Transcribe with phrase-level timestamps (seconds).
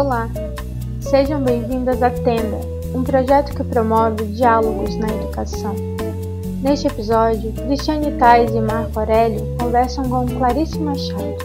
[0.00, 0.30] Olá,
[1.02, 2.56] sejam bem-vindas à Tenda,
[2.94, 5.74] um projeto que promove diálogos na educação.
[6.62, 11.36] Neste episódio, Cristiane Tais e Marco Aurélio conversam com Clarice Machado.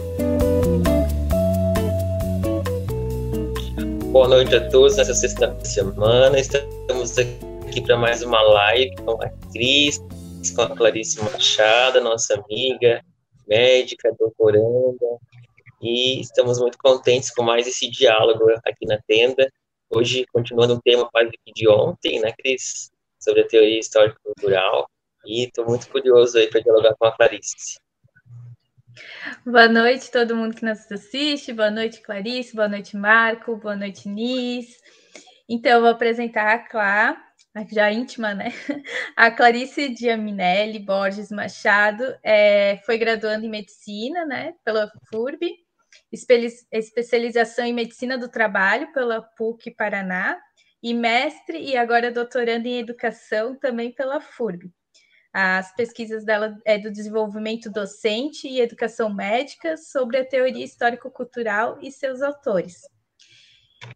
[4.14, 6.40] Boa noite a todos nessa sexta semana.
[6.40, 10.02] Estamos aqui para mais uma live com a Cris,
[10.56, 13.02] com a Clarice Machado, nossa amiga,
[13.46, 15.20] médica, doutoranda,
[15.82, 19.52] e estamos muito contentes com mais esse diálogo aqui na tenda.
[19.90, 22.92] Hoje, continuando um tema quase que de ontem, né, Cris?
[23.20, 24.90] Sobre a teoria histórico-cultural,
[25.26, 27.78] e estou muito curioso aí para dialogar com a Clarice.
[29.46, 34.08] Boa noite todo mundo que nos assiste, boa noite Clarice, boa noite Marco, boa noite
[34.08, 34.78] Nis.
[35.50, 37.22] Então, eu vou apresentar a Clá,
[37.72, 38.52] já íntima, né?
[39.16, 45.65] A Clarice Diaminelli Borges Machado é, foi graduando em medicina, né, pela FURB,
[46.12, 50.40] especialização em medicina do trabalho pela PUC Paraná
[50.82, 54.72] e mestre e agora doutorando em educação também pela FURB.
[55.34, 61.92] As pesquisas dela é do desenvolvimento docente e educação médica sobre a teoria histórico-cultural e
[61.92, 62.82] seus autores.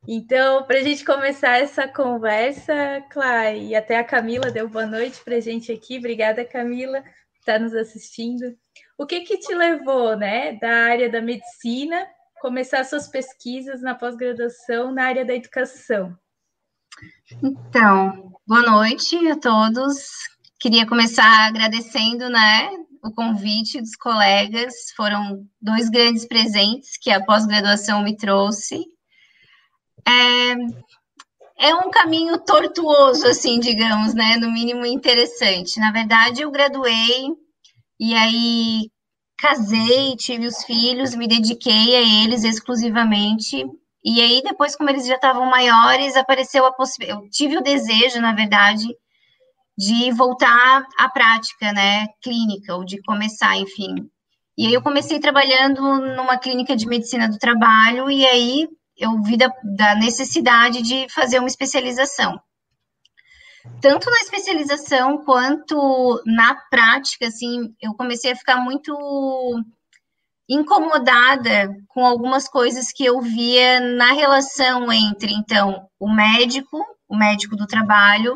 [0.07, 5.23] Então, para a gente começar essa conversa, Clay, e até a Camila deu boa noite
[5.23, 5.97] para a gente aqui.
[5.97, 8.57] Obrigada, Camila, por estar nos assistindo.
[8.99, 12.05] O que que te levou, né, da área da medicina,
[12.41, 16.13] começar suas pesquisas na pós-graduação na área da educação?
[17.41, 20.05] Então, boa noite a todos.
[20.59, 24.91] Queria começar agradecendo, né, o convite dos colegas.
[24.97, 28.83] Foram dois grandes presentes que a pós-graduação me trouxe
[30.05, 34.35] é, é um caminho tortuoso, assim, digamos, né?
[34.35, 35.79] No mínimo interessante.
[35.79, 37.29] Na verdade, eu graduei
[37.99, 38.89] e aí
[39.37, 43.65] casei, tive os filhos, me dediquei a eles exclusivamente.
[44.03, 47.25] E aí, depois, como eles já estavam maiores, apareceu a possibilidade.
[47.25, 48.87] Eu tive o desejo, na verdade,
[49.77, 54.09] de voltar à prática, né, clínica, ou de começar, enfim.
[54.57, 55.81] E aí eu comecei trabalhando
[56.15, 58.67] numa clínica de medicina do trabalho, e aí
[58.97, 62.39] eu vi da, da necessidade de fazer uma especialização.
[63.81, 68.95] Tanto na especialização quanto na prática, assim, eu comecei a ficar muito
[70.49, 77.55] incomodada com algumas coisas que eu via na relação entre, então, o médico, o médico
[77.55, 78.35] do trabalho,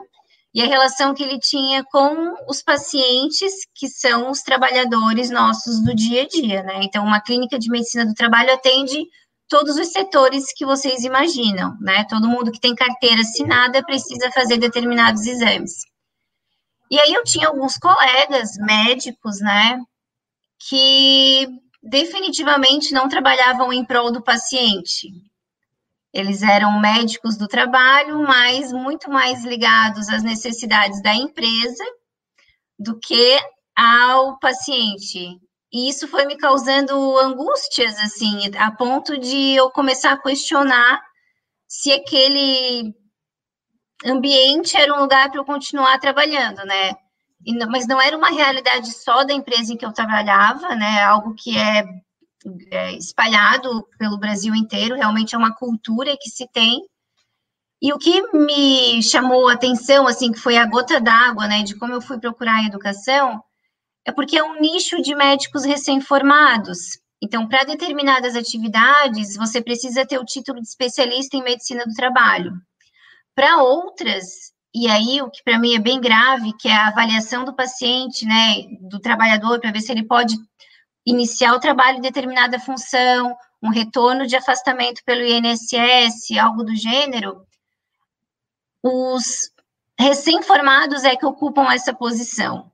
[0.53, 5.95] e a relação que ele tinha com os pacientes, que são os trabalhadores nossos do
[5.95, 6.81] dia a dia, né?
[6.83, 9.03] Então, uma clínica de medicina do trabalho atende
[9.53, 12.03] todos os setores que vocês imaginam, né?
[12.05, 15.85] Todo mundo que tem carteira assinada precisa fazer determinados exames.
[16.89, 19.79] E aí eu tinha alguns colegas médicos, né,
[20.67, 21.47] que
[21.83, 25.09] definitivamente não trabalhavam em prol do paciente.
[26.11, 31.83] Eles eram médicos do trabalho, mas muito mais ligados às necessidades da empresa
[32.79, 33.39] do que
[33.75, 35.39] ao paciente.
[35.73, 41.01] E isso foi me causando angústias, assim, a ponto de eu começar a questionar
[41.67, 42.93] se aquele
[44.05, 46.91] ambiente era um lugar para eu continuar trabalhando, né?
[47.43, 51.01] E, mas não era uma realidade só da empresa em que eu trabalhava, né?
[51.03, 51.83] Algo que é,
[52.69, 56.83] é espalhado pelo Brasil inteiro, realmente é uma cultura que se tem.
[57.81, 61.75] E o que me chamou a atenção, assim, que foi a gota d'água, né, de
[61.75, 63.43] como eu fui procurar a educação,
[64.05, 66.99] é porque é um nicho de médicos recém-formados.
[67.21, 72.51] Então, para determinadas atividades, você precisa ter o título de especialista em medicina do trabalho.
[73.33, 77.45] Para outras, e aí o que para mim é bem grave, que é a avaliação
[77.45, 80.35] do paciente, né, do trabalhador, para ver se ele pode
[81.05, 87.45] iniciar o trabalho em determinada função, um retorno de afastamento pelo INSS, algo do gênero,
[88.83, 89.49] os
[89.97, 92.69] recém-formados é que ocupam essa posição.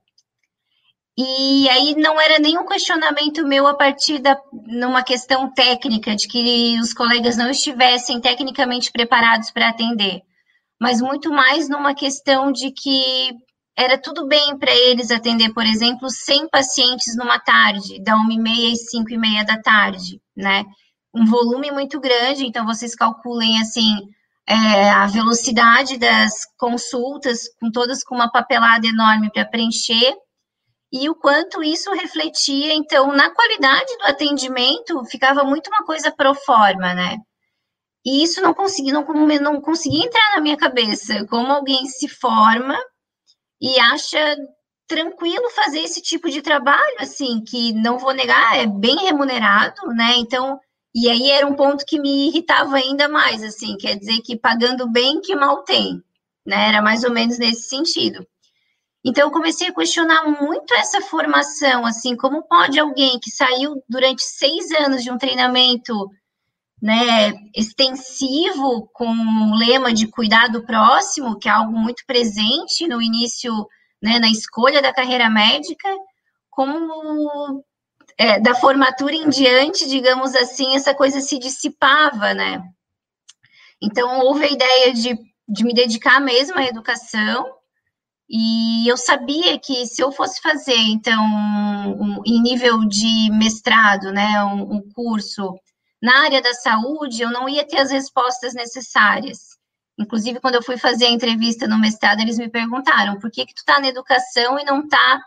[1.21, 6.80] E aí não era nenhum questionamento meu a partir da numa questão técnica de que
[6.80, 10.21] os colegas não estivessem tecnicamente preparados para atender,
[10.80, 13.33] mas muito mais numa questão de que
[13.77, 18.80] era tudo bem para eles atender, por exemplo, 100 pacientes numa tarde, da 1h30 às
[18.89, 20.63] 5h30 da tarde, né?
[21.13, 23.94] Um volume muito grande, então vocês calculem assim
[24.48, 30.15] é, a velocidade das consultas, com todas com uma papelada enorme para preencher
[30.91, 36.33] e o quanto isso refletia, então, na qualidade do atendimento, ficava muito uma coisa pro
[36.36, 37.18] forma, né?
[38.06, 39.06] E isso não conseguia, não,
[39.41, 42.77] não conseguia entrar na minha cabeça, como alguém se forma
[43.62, 44.38] e acha
[44.88, 50.15] tranquilo fazer esse tipo de trabalho, assim, que não vou negar, é bem remunerado, né?
[50.18, 50.59] Então,
[50.95, 54.91] E aí era um ponto que me irritava ainda mais, assim, quer dizer que pagando
[54.91, 56.03] bem que mal tem,
[56.45, 56.69] né?
[56.69, 58.25] Era mais ou menos nesse sentido.
[59.04, 64.22] Então eu comecei a questionar muito essa formação, assim, como pode alguém que saiu durante
[64.24, 66.10] seis anos de um treinamento
[66.81, 73.01] né, extensivo com o lema de cuidar do próximo, que é algo muito presente no
[73.01, 73.54] início,
[74.01, 75.90] né, na escolha da carreira médica,
[76.50, 77.63] como
[78.18, 82.62] é, da formatura em diante, digamos assim, essa coisa se dissipava, né?
[83.81, 85.18] Então, houve a ideia de,
[85.48, 87.46] de me dedicar mesmo à educação,
[88.30, 94.44] e eu sabia que se eu fosse fazer, então, um, em nível de mestrado, né,
[94.44, 95.56] um, um curso
[96.02, 99.58] na área da saúde, eu não ia ter as respostas necessárias.
[99.98, 103.54] Inclusive, quando eu fui fazer a entrevista no mestrado, eles me perguntaram por que, que
[103.54, 105.22] tu está na educação e não está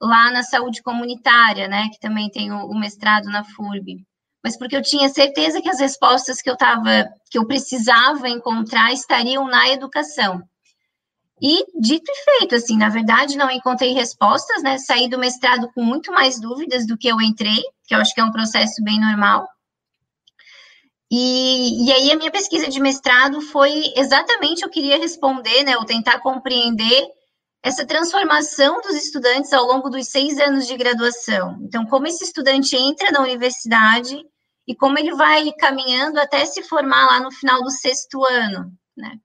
[0.00, 1.88] lá na saúde comunitária, né?
[1.92, 4.04] Que também tem o, o, mestrado na FURB.
[4.42, 8.92] Mas porque eu tinha certeza que as respostas que eu tava, que eu precisava encontrar
[8.92, 10.42] estariam na educação.
[11.40, 14.78] E dito e feito, assim, na verdade, não encontrei respostas, né?
[14.78, 18.20] Saí do mestrado com muito mais dúvidas do que eu entrei, que eu acho que
[18.20, 19.48] é um processo bem normal.
[21.10, 25.84] E, e aí a minha pesquisa de mestrado foi exatamente eu queria responder, né, ou
[25.84, 27.08] tentar compreender
[27.62, 31.58] essa transformação dos estudantes ao longo dos seis anos de graduação.
[31.62, 34.22] Então, como esse estudante entra na universidade
[34.66, 39.18] e como ele vai caminhando até se formar lá no final do sexto ano, né?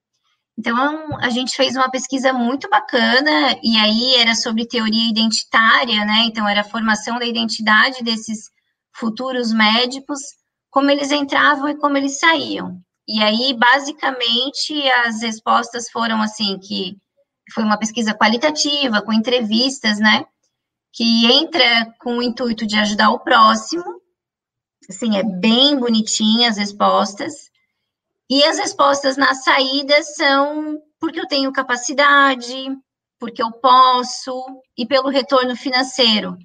[0.57, 6.25] Então, a gente fez uma pesquisa muito bacana, e aí era sobre teoria identitária, né?
[6.25, 8.51] Então, era a formação da identidade desses
[8.93, 10.19] futuros médicos
[10.69, 12.81] como eles entravam e como eles saíam.
[13.07, 16.97] E aí, basicamente, as respostas foram assim, que
[17.53, 20.25] foi uma pesquisa qualitativa, com entrevistas, né?
[20.91, 23.83] Que entra com o intuito de ajudar o próximo.
[24.89, 27.51] Assim, é bem bonitinha as respostas.
[28.29, 32.69] E as respostas na saída são porque eu tenho capacidade,
[33.19, 36.37] porque eu posso, e pelo retorno financeiro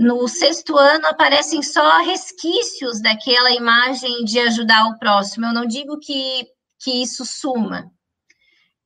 [0.00, 5.44] no sexto ano aparecem só resquícios daquela imagem de ajudar o próximo.
[5.44, 6.46] Eu não digo que,
[6.78, 7.92] que isso suma.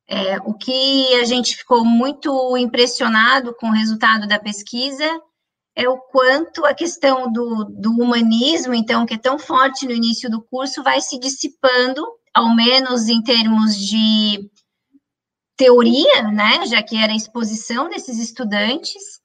[0.05, 5.05] É, o que a gente ficou muito impressionado com o resultado da pesquisa
[5.75, 10.29] é o quanto a questão do, do humanismo, então, que é tão forte no início
[10.29, 12.01] do curso, vai se dissipando,
[12.33, 14.49] ao menos em termos de
[15.57, 19.19] teoria, né, já que era a exposição desses estudantes,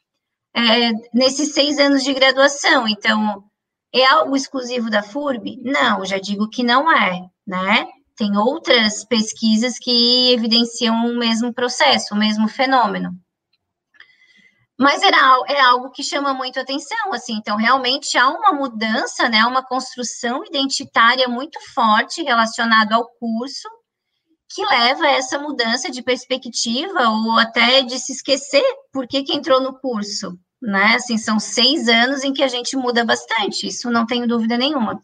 [0.55, 2.89] é, nesses seis anos de graduação.
[2.89, 3.45] Então,
[3.93, 5.61] é algo exclusivo da FURB?
[5.63, 7.87] Não, já digo que não é, né?
[8.17, 13.11] Tem outras pesquisas que evidenciam o mesmo processo, o mesmo fenômeno.
[14.81, 19.45] Mas era, é algo que chama muito atenção, assim, então realmente há uma mudança, né,
[19.45, 23.69] uma construção identitária muito forte relacionada ao curso,
[24.49, 29.35] que leva a essa mudança de perspectiva ou até de se esquecer por que, que
[29.35, 30.33] entrou no curso,
[30.63, 30.95] né?
[30.95, 35.03] Assim, são seis anos em que a gente muda bastante, isso não tenho dúvida nenhuma.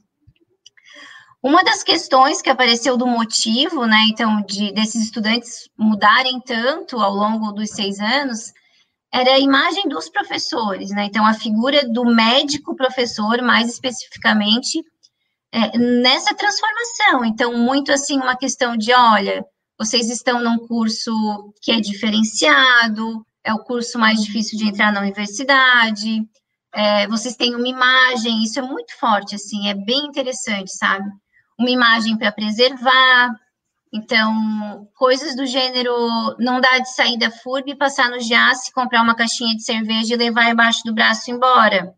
[1.43, 7.13] Uma das questões que apareceu do motivo, né, então, de desses estudantes mudarem tanto ao
[7.13, 8.55] longo dos seis anos,
[9.19, 11.07] era a imagem dos professores, né?
[11.07, 14.85] Então, a figura do médico professor, mais especificamente,
[15.51, 17.25] é, nessa transformação.
[17.25, 19.43] Então, muito assim, uma questão de, olha,
[19.79, 21.11] vocês estão num curso
[21.63, 26.23] que é diferenciado, é o curso mais difícil de entrar na universidade,
[26.75, 31.09] é, vocês têm uma imagem, isso é muito forte, assim, é bem interessante, sabe?
[31.59, 33.31] Uma imagem para preservar,
[33.97, 35.93] então, coisas do gênero,
[36.39, 40.17] não dá de sair da FURB, passar no JAS, comprar uma caixinha de cerveja e
[40.17, 41.95] levar embaixo do braço embora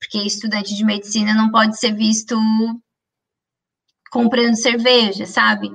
[0.00, 2.36] porque estudante de medicina não pode ser visto
[4.10, 5.70] comprando cerveja, sabe?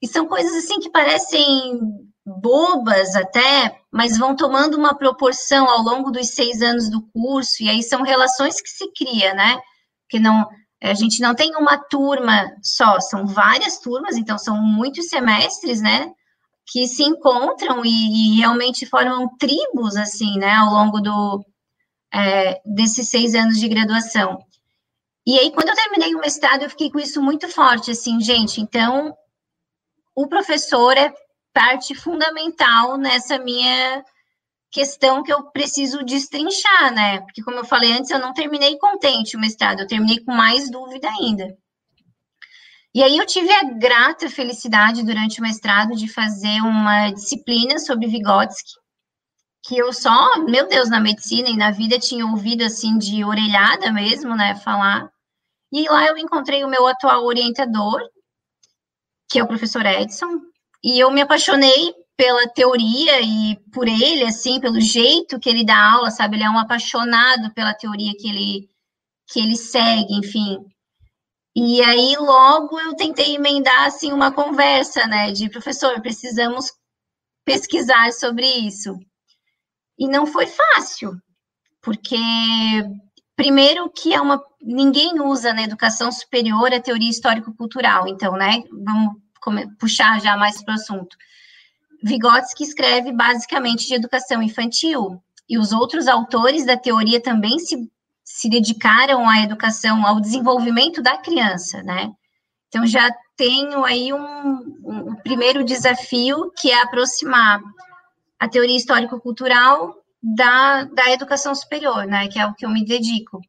[0.00, 1.80] E são coisas assim que parecem
[2.24, 7.68] bobas até, mas vão tomando uma proporção ao longo dos seis anos do curso, e
[7.68, 9.58] aí são relações que se cria, né?
[10.08, 10.48] Que não,
[10.82, 16.12] a gente não tem uma turma só, são várias turmas, então são muitos semestres, né?
[16.66, 20.54] Que se encontram e, e realmente formam tribos, assim, né?
[20.54, 21.44] Ao longo do,
[22.12, 24.38] é, desses seis anos de graduação.
[25.26, 28.60] E aí, quando eu terminei o mestrado, eu fiquei com isso muito forte, assim, gente,
[28.60, 29.16] então,
[30.14, 31.12] o professor é
[31.52, 34.04] parte fundamental nessa minha
[34.74, 37.20] questão que eu preciso destrinchar, né?
[37.20, 40.68] Porque, como eu falei antes, eu não terminei contente o mestrado, eu terminei com mais
[40.68, 41.56] dúvida ainda.
[42.92, 48.08] E aí eu tive a grata felicidade durante o mestrado de fazer uma disciplina sobre
[48.08, 48.72] Vygotsky,
[49.64, 53.92] que eu só, meu Deus, na medicina e na vida tinha ouvido assim de orelhada
[53.92, 55.08] mesmo, né, falar.
[55.72, 58.00] E lá eu encontrei o meu atual orientador,
[59.30, 60.40] que é o professor Edson,
[60.82, 65.92] e eu me apaixonei pela teoria e por ele, assim, pelo jeito que ele dá
[65.92, 66.36] aula, sabe?
[66.36, 68.70] Ele é um apaixonado pela teoria que ele,
[69.26, 70.64] que ele segue, enfim.
[71.56, 75.32] E aí, logo, eu tentei emendar, assim, uma conversa, né?
[75.32, 76.72] De, professor, precisamos
[77.44, 78.96] pesquisar sobre isso.
[79.98, 81.16] E não foi fácil,
[81.80, 82.16] porque,
[83.36, 84.42] primeiro, que é uma...
[84.60, 88.62] Ninguém usa na educação superior a teoria histórico-cultural, então, né?
[88.84, 89.14] Vamos
[89.78, 91.16] puxar já mais para o assunto
[92.04, 97.90] Vygotsky escreve basicamente de educação infantil, e os outros autores da teoria também se,
[98.22, 102.12] se dedicaram à educação, ao desenvolvimento da criança, né?
[102.68, 107.60] Então, já tenho aí um, um, primeiro desafio, que é aproximar
[108.38, 112.28] a teoria histórico-cultural da, da educação superior, né?
[112.28, 113.40] Que é o que eu me dedico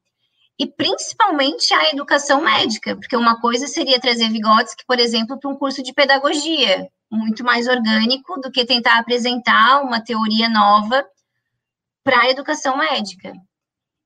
[0.58, 5.56] e principalmente a educação médica, porque uma coisa seria trazer Vygotsky, por exemplo, para um
[5.56, 11.06] curso de pedagogia, muito mais orgânico do que tentar apresentar uma teoria nova
[12.04, 13.34] para a educação médica.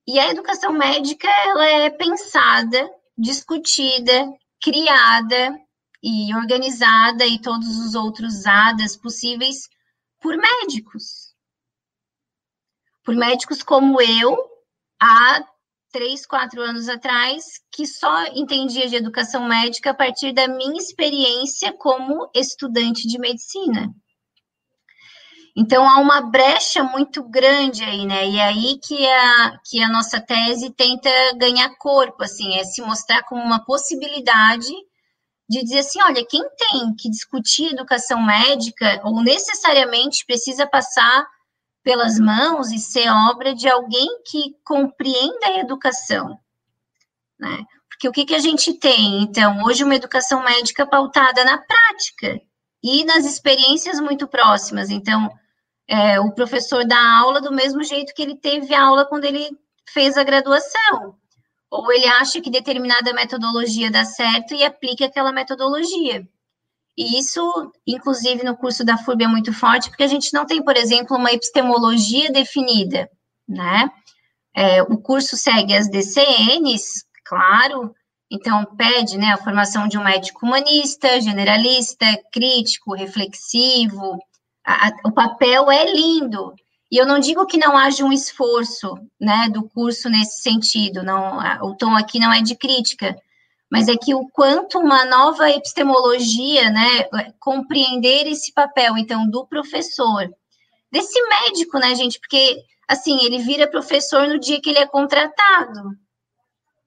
[0.08, 5.60] E a educação médica ela é pensada, discutida, criada
[6.02, 9.70] e organizada e todos os outros ADAs possíveis
[10.20, 11.34] por médicos.
[13.04, 14.38] Por médicos como eu,
[15.02, 15.46] há
[15.92, 21.74] três, quatro anos atrás, que só entendia de educação médica a partir da minha experiência
[21.78, 23.94] como estudante de medicina.
[25.56, 28.26] Então, há uma brecha muito grande aí, né?
[28.30, 33.24] E aí que a, que a nossa tese tenta ganhar corpo, assim, é se mostrar
[33.24, 34.72] como uma possibilidade
[35.50, 41.26] de dizer assim, olha, quem tem que discutir educação médica ou necessariamente precisa passar
[41.84, 46.40] pelas mãos e ser obra de alguém que compreenda a educação,
[47.40, 47.66] né?
[47.90, 52.40] Porque o que, que a gente tem, então, hoje uma educação médica pautada na prática
[52.82, 54.90] e nas experiências muito próximas.
[54.90, 55.30] Então,
[55.86, 59.50] é, o professor dá aula do mesmo jeito que ele teve aula quando ele
[59.90, 61.16] fez a graduação.
[61.70, 66.28] Ou ele acha que determinada metodologia dá certo e aplica aquela metodologia.
[67.00, 70.62] E isso, inclusive, no curso da FURB é muito forte, porque a gente não tem,
[70.62, 73.10] por exemplo, uma epistemologia definida,
[73.48, 73.90] né?
[74.54, 77.96] É, o curso segue as DCNs, claro,
[78.30, 84.20] então pede né, a formação de um médico humanista, generalista, crítico, reflexivo.
[84.66, 86.54] A, a, o papel é lindo.
[86.92, 91.40] E eu não digo que não haja um esforço né, do curso nesse sentido, não,
[91.40, 93.16] a, o tom aqui não é de crítica,
[93.70, 97.04] mas é que o quanto uma nova epistemologia, né,
[97.40, 100.30] compreender esse papel, então, do professor,
[100.92, 105.92] desse médico, né, gente, porque, assim, ele vira professor no dia que ele é contratado.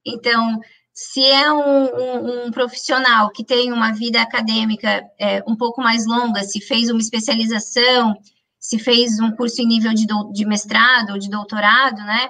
[0.05, 0.59] Então,
[0.93, 6.05] se é um, um, um profissional que tem uma vida acadêmica é, um pouco mais
[6.05, 8.13] longa, se fez uma especialização,
[8.59, 12.29] se fez um curso em nível de, do, de mestrado ou de doutorado, né,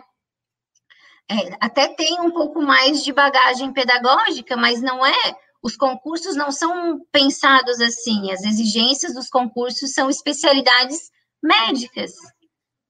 [1.29, 5.35] é, até tem um pouco mais de bagagem pedagógica, mas não é.
[5.61, 8.31] Os concursos não são pensados assim.
[8.31, 11.09] As exigências dos concursos são especialidades
[11.41, 12.11] médicas.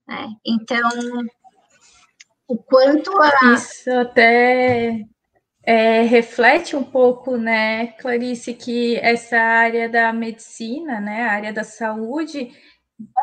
[0.07, 0.27] Né?
[0.45, 0.89] Então,
[2.47, 3.53] o quanto a.
[3.53, 5.05] Isso até
[5.63, 11.63] é, reflete um pouco, né, Clarice, que essa área da medicina, né, a área da
[11.63, 12.51] saúde,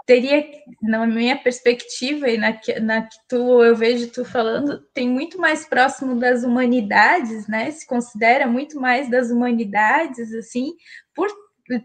[0.06, 0.44] teria,
[0.82, 5.38] na minha perspectiva e na que, na que tu, eu vejo tu falando, tem muito
[5.38, 7.70] mais próximo das humanidades, né?
[7.70, 10.72] Se considera muito mais das humanidades, assim,
[11.14, 11.28] por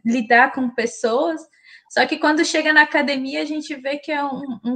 [0.03, 1.41] lidar com pessoas.
[1.89, 4.75] Só que quando chega na academia, a gente vê que é um, um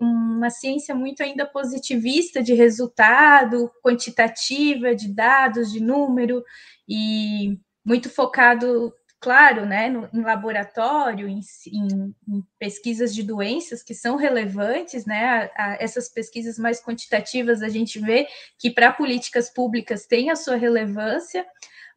[0.00, 6.44] uma ciência muito ainda positivista de resultado, quantitativa, de dados, de número,
[6.88, 8.92] e muito focado
[9.26, 11.40] claro, né, no, em laboratório, em,
[11.72, 17.60] em, em, pesquisas de doenças que são relevantes, né, a, a essas pesquisas mais quantitativas
[17.60, 21.44] a gente vê que para políticas públicas tem a sua relevância,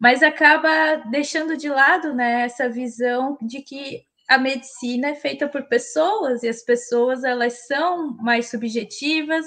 [0.01, 5.67] mas acaba deixando de lado, né, essa visão de que a medicina é feita por
[5.67, 9.45] pessoas e as pessoas elas são mais subjetivas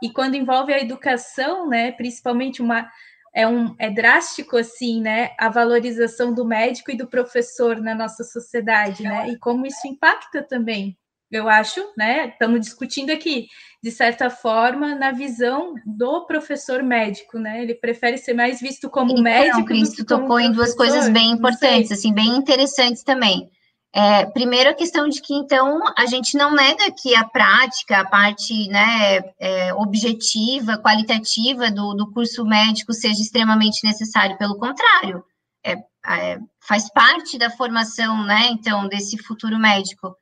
[0.00, 2.88] e quando envolve a educação, né, principalmente uma
[3.34, 8.22] é, um, é drástico assim, né, a valorização do médico e do professor na nossa
[8.22, 10.96] sociedade, né, e como isso impacta também,
[11.30, 13.48] eu acho, né, estamos discutindo aqui,
[13.82, 19.10] de certa forma, na visão do professor médico, né, ele prefere ser mais visto como
[19.10, 23.50] então, médico Cris, tu tocou em duas coisas bem importantes, assim, bem interessantes também.
[23.96, 28.04] É, primeiro, a questão de que, então, a gente não nega que a prática, a
[28.04, 35.24] parte né, é, objetiva, qualitativa do, do curso médico seja extremamente necessário, pelo contrário,
[35.64, 35.76] é,
[36.08, 40.12] é, faz parte da formação, né, então, desse futuro médico.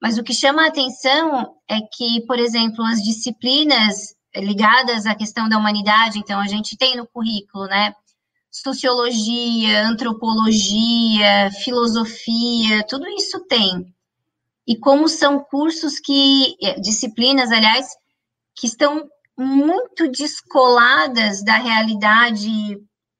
[0.00, 5.48] Mas o que chama a atenção é que, por exemplo, as disciplinas ligadas à questão
[5.48, 7.92] da humanidade, então, a gente tem no currículo, né,
[8.50, 13.92] sociologia, antropologia, filosofia, tudo isso tem.
[14.66, 17.86] E como são cursos que, eh, disciplinas, aliás,
[18.54, 22.50] que estão muito descoladas da realidade.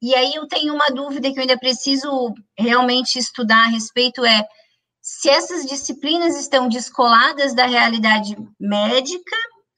[0.01, 4.45] E aí eu tenho uma dúvida que eu ainda preciso realmente estudar a respeito é
[5.01, 9.35] se essas disciplinas estão descoladas da realidade médica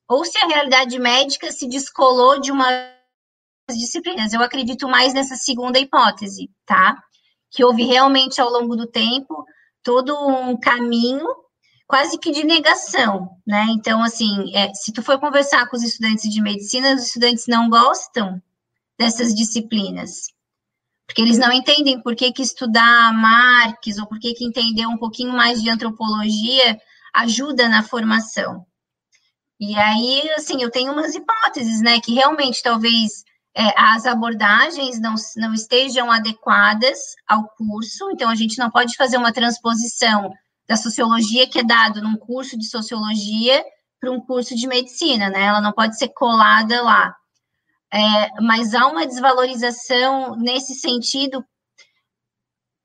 [0.10, 2.68] ou se a realidade médica se descolou de uma
[3.78, 4.34] disciplinas.
[4.34, 6.98] Eu acredito mais nessa segunda hipótese, tá?
[7.50, 9.46] Que houve realmente ao longo do tempo
[9.84, 11.28] todo um caminho
[11.88, 13.66] quase que de negação, né?
[13.72, 17.70] Então, assim, é, se tu for conversar com os estudantes de medicina, os estudantes não
[17.70, 18.42] gostam
[18.98, 20.28] dessas disciplinas,
[21.06, 24.98] porque eles não entendem por que, que estudar Marx ou por que, que entender um
[24.98, 26.80] pouquinho mais de antropologia
[27.14, 28.66] ajuda na formação.
[29.60, 35.16] E aí, assim, eu tenho umas hipóteses, né, que realmente talvez é, as abordagens não,
[35.36, 40.32] não estejam adequadas ao curso, então a gente não pode fazer uma transposição
[40.68, 43.64] da sociologia que é dado num curso de sociologia
[44.00, 45.44] para um curso de medicina, né?
[45.44, 47.16] Ela não pode ser colada lá.
[47.94, 51.44] É, mas há uma desvalorização nesse sentido,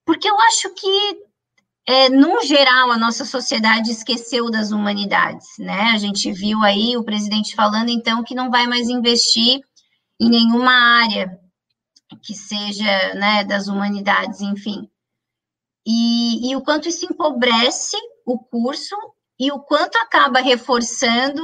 [0.05, 1.19] porque eu acho que,
[1.87, 5.93] é, no geral, a nossa sociedade esqueceu das humanidades, né?
[5.95, 9.61] A gente viu aí o presidente falando, então, que não vai mais investir
[10.21, 11.39] em nenhuma área
[12.23, 14.89] que seja né, das humanidades, enfim.
[15.87, 18.97] E, e o quanto isso empobrece o curso
[19.39, 21.43] e o quanto acaba reforçando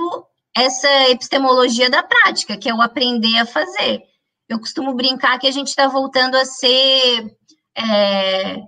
[0.55, 4.03] essa epistemologia da prática, que é o aprender a fazer.
[4.49, 7.37] Eu costumo brincar que a gente está voltando a ser
[7.77, 8.63] é,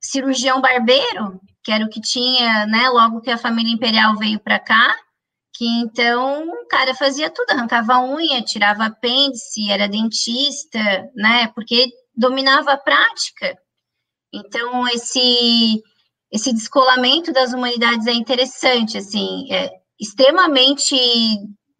[0.00, 4.58] cirurgião barbeiro, que era o que tinha, né, logo que a família imperial veio para
[4.58, 4.96] cá,
[5.56, 10.78] que então o cara fazia tudo, arrancava unha, tirava apêndice, era dentista,
[11.14, 11.48] né?
[11.54, 13.58] Porque dominava a prática.
[14.32, 15.82] Então esse
[16.30, 20.96] esse descolamento das humanidades é interessante, assim, é extremamente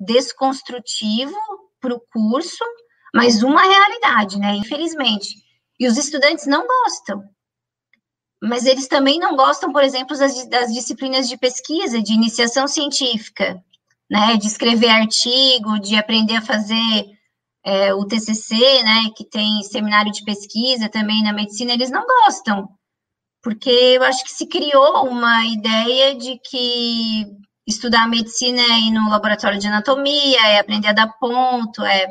[0.00, 1.36] desconstrutivo
[1.80, 2.64] para o curso,
[3.14, 4.54] mas uma realidade, né?
[4.56, 5.28] Infelizmente.
[5.78, 7.22] E os estudantes não gostam
[8.42, 13.62] mas eles também não gostam, por exemplo, das, das, disciplinas de pesquisa, de iniciação científica,
[14.10, 17.06] né, de escrever artigo, de aprender a fazer
[17.64, 22.68] é, o TCC, né, que tem seminário de pesquisa também na medicina, eles não gostam,
[23.42, 27.26] porque eu acho que se criou uma ideia de que
[27.66, 32.06] estudar medicina é ir no laboratório de anatomia, é aprender a dar ponto, é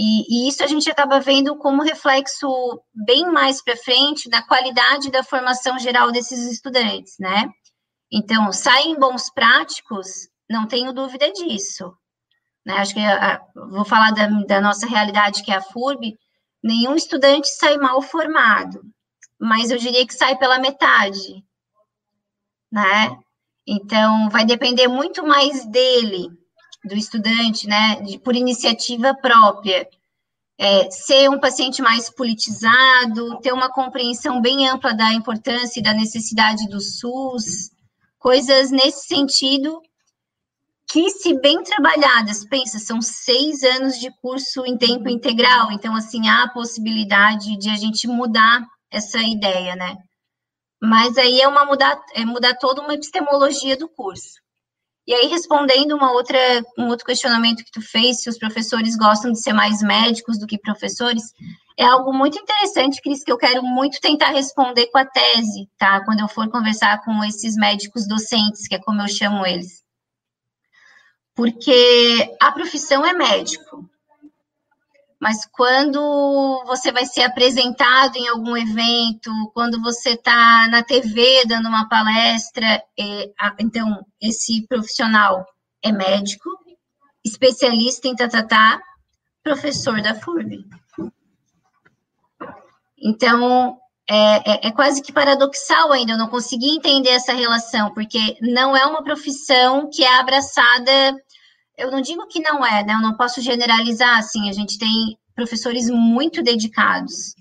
[0.00, 2.46] e, e, isso a gente acaba vendo como reflexo
[2.94, 7.50] bem mais para frente da qualidade da formação geral desses estudantes, né?
[8.12, 11.94] Então, saem bons práticos, não tenho dúvida disso.
[12.64, 12.74] Né?
[12.74, 16.18] Acho que a, vou falar da, da nossa realidade, que é a FURB,
[16.62, 18.80] nenhum estudante sai mal formado,
[19.38, 21.44] mas eu diria que sai pela metade,
[22.70, 23.16] né?
[23.66, 26.28] Então, vai depender muito mais dele
[26.84, 29.88] do estudante, né, de, por iniciativa própria,
[30.56, 35.92] é, ser um paciente mais politizado, ter uma compreensão bem ampla da importância e da
[35.92, 37.70] necessidade do SUS,
[38.18, 39.80] coisas nesse sentido
[40.88, 46.28] que, se bem trabalhadas, pensa, são seis anos de curso em tempo integral, então, assim,
[46.28, 49.96] há a possibilidade de a gente mudar essa ideia, né?
[50.80, 54.40] Mas aí é uma mudar, é mudar toda uma epistemologia do curso.
[55.06, 56.38] E aí, respondendo uma outra,
[56.78, 60.46] um outro questionamento que tu fez, se os professores gostam de ser mais médicos do
[60.46, 61.22] que professores,
[61.78, 66.04] é algo muito interessante, Cris, que eu quero muito tentar responder com a tese, tá?
[66.04, 69.87] Quando eu for conversar com esses médicos docentes, que é como eu chamo eles.
[71.38, 73.88] Porque a profissão é médico,
[75.20, 81.68] mas quando você vai ser apresentado em algum evento, quando você está na TV dando
[81.68, 85.46] uma palestra, é, então esse profissional
[85.80, 86.50] é médico,
[87.24, 88.82] especialista em tatatá,
[89.40, 90.64] professor da FURB.
[93.00, 93.78] Então,
[94.10, 98.74] é, é, é, quase que paradoxal ainda, eu não consegui entender essa relação, porque não
[98.74, 101.14] é uma profissão que é abraçada
[101.78, 102.94] eu não digo que não é, né?
[102.94, 107.34] Eu não posso generalizar, assim, a gente tem professores muito dedicados,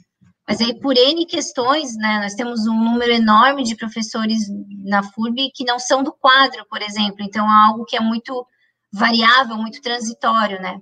[0.47, 4.43] Mas aí, por N questões, né, nós temos um número enorme de professores
[4.85, 8.45] na FURB que não são do quadro, por exemplo, então é algo que é muito
[8.93, 10.79] variável, muito transitório, né?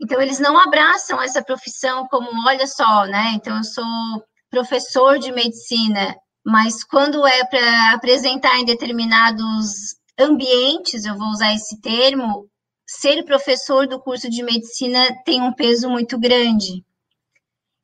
[0.00, 3.32] Então, eles não abraçam essa profissão como, olha só, né?
[3.34, 3.84] Então, eu sou
[4.50, 11.80] professor de medicina, mas quando é para apresentar em determinados ambientes, eu vou usar esse
[11.80, 12.48] termo,
[12.86, 16.84] ser professor do curso de medicina tem um peso muito grande.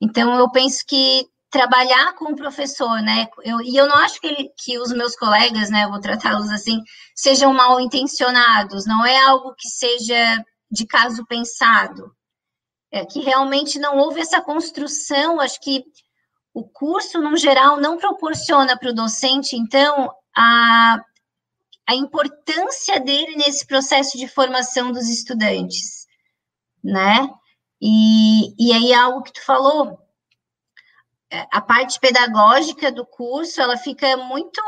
[0.01, 3.27] Então, eu penso que trabalhar com o professor, né?
[3.43, 6.81] Eu, e eu não acho que, ele, que os meus colegas, né, vou tratá-los assim,
[7.15, 12.11] sejam mal intencionados, não é algo que seja de caso pensado.
[12.91, 15.83] É que realmente não houve essa construção, acho que
[16.53, 20.99] o curso, no geral, não proporciona para o docente, então, a,
[21.87, 26.07] a importância dele nesse processo de formação dos estudantes,
[26.83, 27.29] né?
[27.81, 29.99] E, e aí, algo que tu falou,
[31.31, 34.61] é, a parte pedagógica do curso, ela fica muito,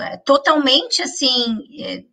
[0.00, 2.04] é, totalmente, assim, é,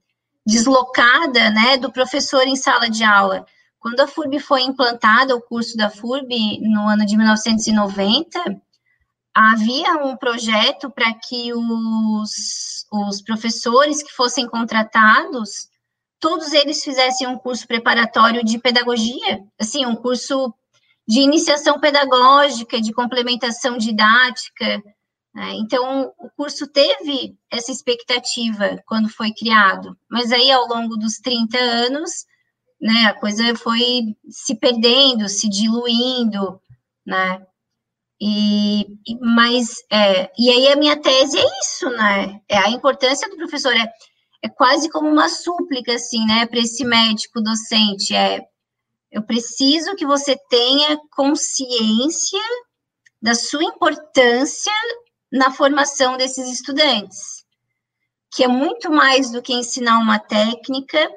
[0.46, 3.46] deslocada, né, do professor em sala de aula.
[3.80, 8.40] Quando a FURB foi implantada, o curso da FURB, no ano de 1990,
[9.34, 15.70] havia um projeto para que os, os professores que fossem contratados,
[16.20, 20.54] todos eles fizessem um curso preparatório de pedagogia, assim, um curso
[21.08, 24.82] de iniciação pedagógica, de complementação didática.
[25.34, 25.54] Né?
[25.56, 31.58] Então, o curso teve essa expectativa quando foi criado, mas aí, ao longo dos 30
[31.58, 32.26] anos,
[32.80, 36.62] né, a coisa foi se perdendo, se diluindo,
[37.06, 37.46] né?
[38.26, 38.86] E,
[39.20, 42.40] mas, é, e aí a minha tese é isso, né?
[42.48, 43.92] É a importância do professor, é,
[44.42, 48.42] é quase como uma súplica, assim, né, para esse médico docente, é,
[49.12, 52.40] eu preciso que você tenha consciência
[53.22, 54.72] da sua importância
[55.30, 57.44] na formação desses estudantes,
[58.34, 61.12] que é muito mais do que ensinar uma técnica,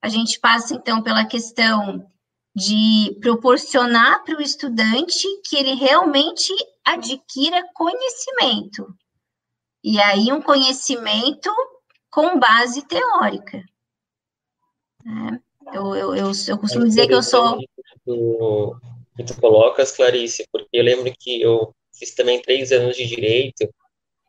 [0.00, 2.10] a gente passa, então, pela questão
[2.58, 6.52] de proporcionar para o estudante que ele realmente
[6.84, 8.92] adquira conhecimento.
[9.82, 11.50] E aí, um conhecimento
[12.10, 13.62] com base teórica.
[15.06, 17.58] É, eu, eu, eu, eu, costumo é dizer que eu sou.
[18.04, 18.76] Tu,
[19.16, 23.72] que tu colocas, Clarice, porque eu lembro que eu fiz também três anos de direito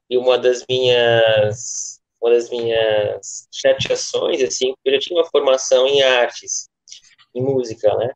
[0.08, 6.02] e uma das minhas uma das minhas chateações, assim, eu já tinha uma formação em
[6.02, 6.68] artes,
[7.34, 8.12] em música, né?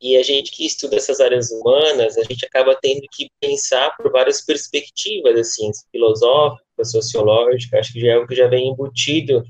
[0.00, 4.12] E a gente que estuda essas áreas humanas, a gente acaba tendo que pensar por
[4.12, 9.42] várias perspectivas, assim, filosófica, sociológica, acho que já é algo que já vem embutido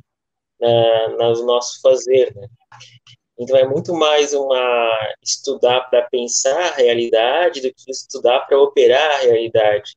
[0.61, 2.49] na, no nosso fazer, né?
[3.39, 9.11] Então é muito mais uma estudar para pensar a realidade do que estudar para operar
[9.11, 9.95] a realidade.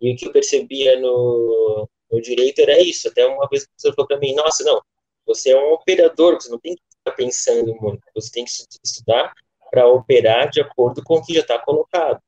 [0.00, 3.08] E o que eu percebia no, no direito era isso.
[3.08, 4.80] Até uma vez o professor falou para mim: Nossa, não,
[5.26, 8.50] você é um operador, você não tem que pensando muito, você tem que
[8.84, 9.32] estudar
[9.70, 12.20] para operar de acordo com o que já está colocado.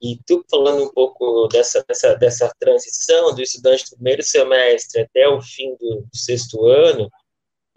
[0.00, 5.28] E tu falando um pouco dessa, dessa, dessa transição do estudante do primeiro semestre até
[5.28, 7.10] o fim do, do sexto ano,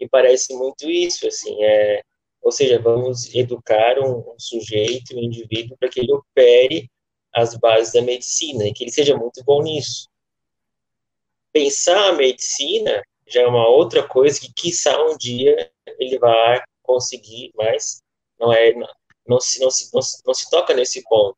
[0.00, 2.02] me parece muito isso, assim, é,
[2.40, 6.88] ou seja, vamos educar um, um sujeito, um indivíduo, para que ele opere
[7.34, 10.12] as bases da medicina e que ele seja muito bom nisso
[11.52, 17.52] pensar a medicina já é uma outra coisa que, quiçá, um dia ele vai conseguir,
[17.56, 18.02] mas
[18.38, 18.88] não é, não,
[19.26, 21.36] não, se, não, se, não, não se toca nesse ponto.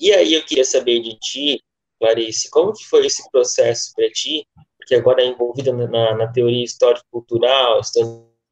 [0.00, 1.62] E aí eu queria saber de ti,
[2.00, 4.46] Clarice, como que foi esse processo para ti,
[4.86, 7.80] que agora é envolvida na, na teoria histórico-cultural,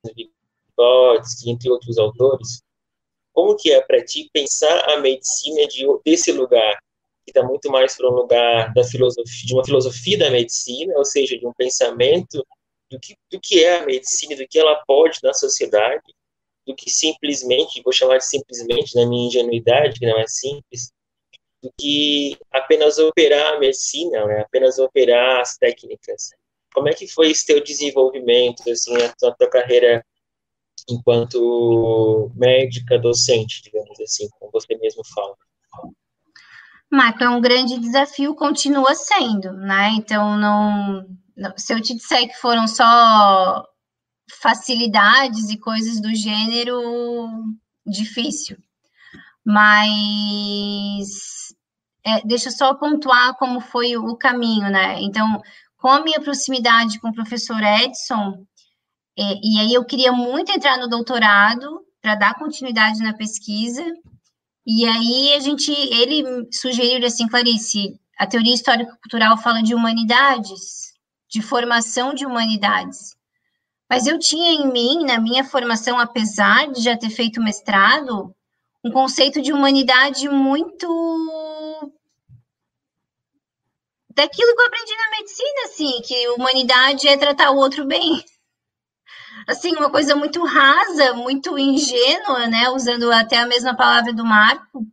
[0.04, 2.62] Vygotsky, entre outros autores,
[3.32, 6.78] como que é para ti pensar a medicina de, desse lugar,
[7.32, 11.38] está muito mais para um lugar da filosofia, de uma filosofia da medicina, ou seja,
[11.38, 12.44] de um pensamento
[12.90, 16.14] do que, do que é a medicina, do que ela pode na sociedade,
[16.66, 20.92] do que simplesmente, vou chamar de simplesmente, na minha ingenuidade, que não é simples,
[21.62, 24.40] do que apenas operar a medicina, né?
[24.40, 26.30] apenas operar as técnicas.
[26.74, 30.04] Como é que foi esse teu desenvolvimento, assim, a tua, a tua carreira
[30.88, 35.36] enquanto médica docente, digamos assim, como você mesmo fala?
[36.92, 39.92] Marco, é um grande desafio, continua sendo, né?
[39.96, 43.64] Então, não, não, se eu te disser que foram só
[44.42, 46.78] facilidades e coisas do gênero,
[47.86, 48.58] difícil.
[49.42, 51.08] Mas
[52.04, 55.00] é, deixa eu só pontuar como foi o caminho, né?
[55.00, 55.40] Então,
[55.78, 58.44] com a minha proximidade com o professor Edson,
[59.18, 63.82] é, e aí eu queria muito entrar no doutorado para dar continuidade na pesquisa,
[64.66, 70.94] E aí a gente, ele sugeriu assim, Clarice, a teoria histórico-cultural fala de humanidades,
[71.28, 73.16] de formação de humanidades.
[73.90, 78.34] Mas eu tinha em mim, na minha formação, apesar de já ter feito mestrado,
[78.84, 80.86] um conceito de humanidade muito
[84.14, 88.24] daquilo que eu aprendi na medicina, assim, que humanidade é tratar o outro bem.
[89.46, 92.70] Assim, uma coisa muito rasa, muito ingênua, né?
[92.70, 94.86] Usando até a mesma palavra do Marco.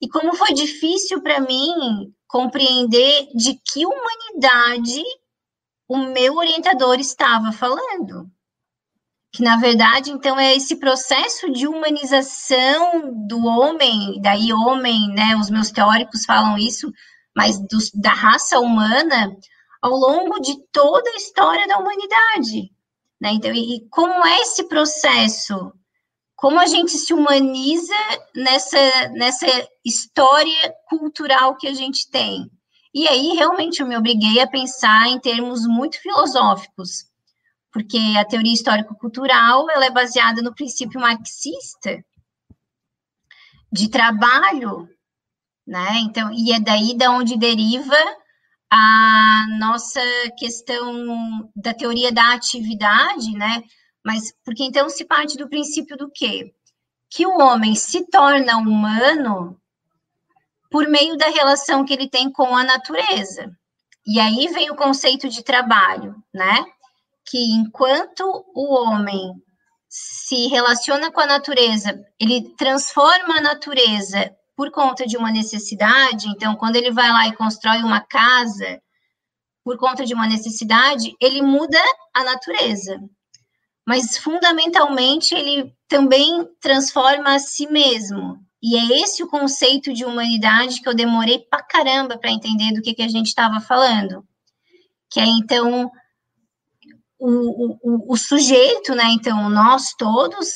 [0.00, 5.02] E como foi difícil para mim compreender de que humanidade
[5.88, 8.28] o meu orientador estava falando.
[9.32, 15.36] Que, na verdade, então, é esse processo de humanização do homem, daí homem, né?
[15.36, 16.92] Os meus teóricos falam isso,
[17.34, 19.36] mas do, da raça humana
[19.82, 22.73] ao longo de toda a história da humanidade.
[23.20, 23.32] Né?
[23.32, 25.72] Então, e, e como é esse processo?
[26.36, 27.94] Como a gente se humaniza
[28.34, 29.46] nessa, nessa
[29.84, 32.50] história cultural que a gente tem?
[32.92, 37.06] E aí, realmente, eu me obriguei a pensar em termos muito filosóficos,
[37.72, 42.04] porque a teoria histórico-cultural ela é baseada no princípio marxista
[43.72, 44.88] de trabalho
[45.66, 45.98] né?
[46.00, 47.96] Então, e é daí da onde deriva
[48.70, 50.00] a nossa
[50.38, 53.62] questão da teoria da atividade, né?
[54.04, 56.52] Mas porque então se parte do princípio do quê?
[57.08, 59.60] Que o homem se torna humano
[60.70, 63.56] por meio da relação que ele tem com a natureza.
[64.06, 66.64] E aí vem o conceito de trabalho, né?
[67.24, 69.32] Que enquanto o homem
[69.88, 76.54] se relaciona com a natureza, ele transforma a natureza por conta de uma necessidade, então,
[76.54, 78.80] quando ele vai lá e constrói uma casa
[79.64, 81.78] por conta de uma necessidade, ele muda
[82.12, 83.00] a natureza.
[83.86, 88.38] Mas, fundamentalmente, ele também transforma a si mesmo.
[88.62, 92.80] E é esse o conceito de humanidade que eu demorei pra caramba para entender do
[92.80, 94.24] que, que a gente estava falando.
[95.10, 95.90] Que é, então,
[97.18, 99.04] o, o, o sujeito, né?
[99.10, 100.54] Então, nós todos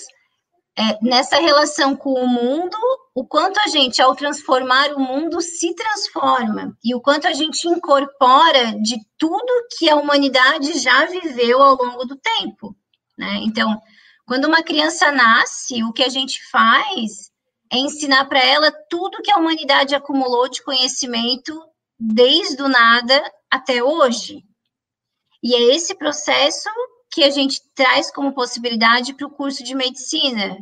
[0.78, 2.76] é, nessa relação com o mundo,
[3.12, 7.66] o quanto a gente, ao transformar o mundo, se transforma e o quanto a gente
[7.66, 12.76] incorpora de tudo que a humanidade já viveu ao longo do tempo.
[13.18, 13.40] Né?
[13.42, 13.76] Então,
[14.24, 17.32] quando uma criança nasce, o que a gente faz
[17.72, 21.60] é ensinar para ela tudo que a humanidade acumulou de conhecimento
[21.98, 24.44] desde o nada até hoje.
[25.42, 26.68] E é esse processo
[27.10, 30.56] que a gente traz como possibilidade para o curso de medicina.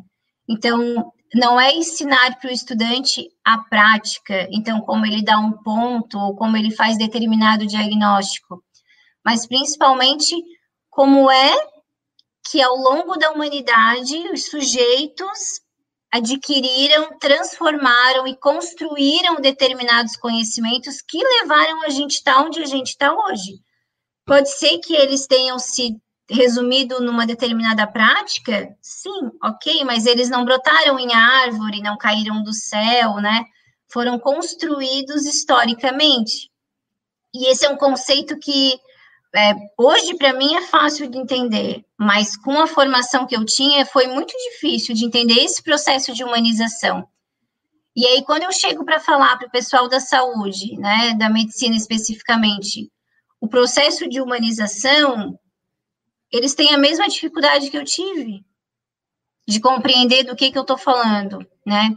[0.49, 6.19] Então, não é ensinar para o estudante a prática, então, como ele dá um ponto,
[6.19, 8.63] ou como ele faz determinado diagnóstico,
[9.25, 10.37] mas principalmente
[10.89, 11.53] como é
[12.49, 15.61] que ao longo da humanidade os sujeitos
[16.13, 23.13] adquiriram, transformaram e construíram determinados conhecimentos que levaram a gente estar onde a gente está
[23.13, 23.59] hoje.
[24.25, 25.97] Pode ser que eles tenham se
[26.29, 32.53] resumido numa determinada prática, sim, ok, mas eles não brotaram em árvore, não caíram do
[32.53, 33.45] céu, né?
[33.89, 36.51] Foram construídos historicamente.
[37.35, 38.79] E esse é um conceito que
[39.35, 43.85] é, hoje para mim é fácil de entender, mas com a formação que eu tinha
[43.85, 47.07] foi muito difícil de entender esse processo de humanização.
[47.95, 51.75] E aí, quando eu chego para falar para o pessoal da saúde, né, da medicina
[51.75, 52.91] especificamente,
[53.41, 55.39] o processo de humanização
[56.33, 58.45] eles têm a mesma dificuldade que eu tive
[59.49, 61.97] de compreender do que, que eu estou falando, né?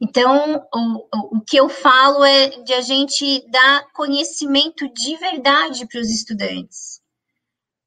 [0.00, 6.00] Então, o, o que eu falo é de a gente dar conhecimento de verdade para
[6.00, 7.00] os estudantes,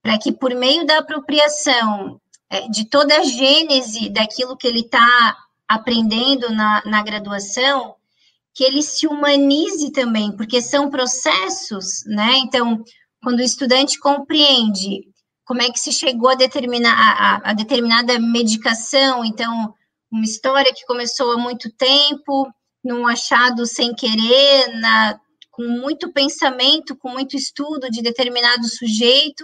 [0.02, 5.38] para que por meio da apropriação é, de toda a gênese daquilo que ele está
[5.68, 7.96] aprendendo na, na graduação,
[8.54, 12.38] que ele se humanize também, porque são processos, né?
[12.40, 12.84] Então,
[13.24, 15.08] quando o estudante compreende
[15.52, 19.26] como é que se chegou a, determinar, a, a determinada medicação.
[19.26, 19.74] Então,
[20.10, 22.50] uma história que começou há muito tempo,
[22.82, 25.20] num achado sem querer, na,
[25.52, 29.44] com muito pensamento, com muito estudo de determinado sujeito,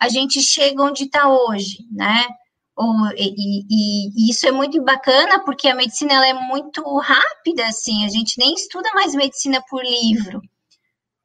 [0.00, 2.28] a gente chega onde está hoje, né?
[2.76, 7.66] Ou, e, e, e, isso é muito bacana porque a medicina ela é muito rápida,
[7.66, 10.40] assim, a gente nem estuda mais medicina por livro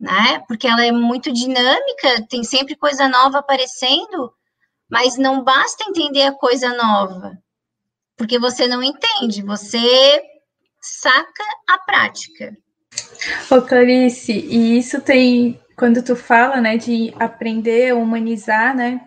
[0.06, 0.44] né?
[0.48, 4.32] Porque ela é muito dinâmica, tem sempre coisa nova aparecendo,
[4.88, 7.36] mas não basta entender a coisa nova,
[8.16, 10.22] porque você não entende, você
[10.80, 12.56] saca a prática.
[13.50, 19.02] Ô Clarice, e isso tem, quando tu fala, né, de aprender, humanizar, né,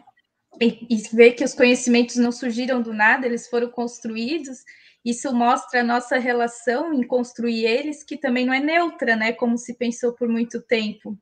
[0.61, 4.65] e, e ver que os conhecimentos não surgiram do nada, eles foram construídos,
[5.09, 9.33] isso mostra a nossa relação em construir eles, que também não é neutra, né?
[9.33, 11.19] Como se pensou por muito tempo.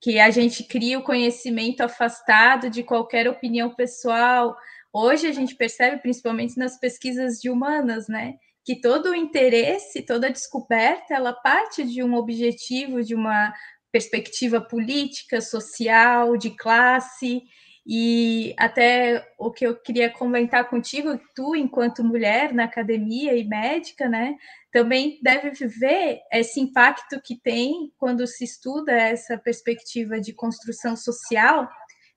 [0.00, 4.56] Que a gente cria o conhecimento afastado de qualquer opinião pessoal.
[4.92, 8.34] Hoje a gente percebe, principalmente nas pesquisas de humanas, né?
[8.64, 13.54] Que todo o interesse, toda descoberta, ela parte de um objetivo, de uma
[13.92, 17.42] perspectiva política, social, de classe,
[17.90, 24.06] e até o que eu queria comentar contigo, tu, enquanto mulher na academia e médica,
[24.06, 24.36] né,
[24.70, 31.66] também deve viver esse impacto que tem quando se estuda essa perspectiva de construção social,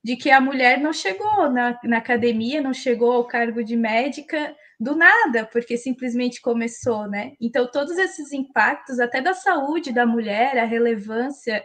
[0.03, 4.53] de que a mulher não chegou na, na academia, não chegou ao cargo de médica
[4.77, 7.33] do nada, porque simplesmente começou, né?
[7.39, 11.63] Então, todos esses impactos, até da saúde da mulher, a relevância,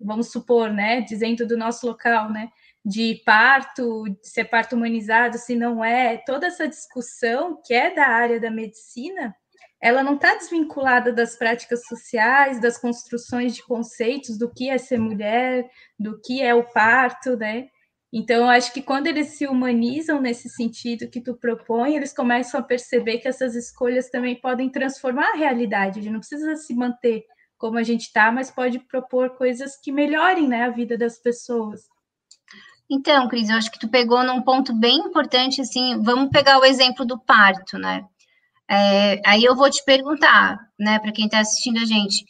[0.00, 2.50] vamos supor, né, dizendo do nosso local, né,
[2.84, 8.06] de parto, de ser parto humanizado, se não é, toda essa discussão que é da
[8.06, 9.34] área da medicina,
[9.80, 14.98] ela não está desvinculada das práticas sociais, das construções de conceitos do que é ser
[14.98, 17.68] mulher, do que é o parto, né?
[18.12, 22.58] Então, eu acho que quando eles se humanizam nesse sentido que tu propõe, eles começam
[22.58, 26.00] a perceber que essas escolhas também podem transformar a realidade.
[26.00, 27.24] A gente não precisa se manter
[27.58, 31.82] como a gente está, mas pode propor coisas que melhorem né, a vida das pessoas.
[32.90, 36.64] Então, Cris, eu acho que tu pegou num ponto bem importante, assim, vamos pegar o
[36.64, 38.02] exemplo do parto, né?
[38.70, 42.24] É, aí eu vou te perguntar, né, para quem está assistindo a gente,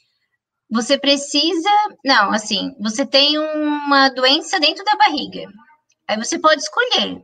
[0.71, 1.71] você precisa,
[2.05, 5.45] não, assim, você tem uma doença dentro da barriga,
[6.09, 7.23] aí você pode escolher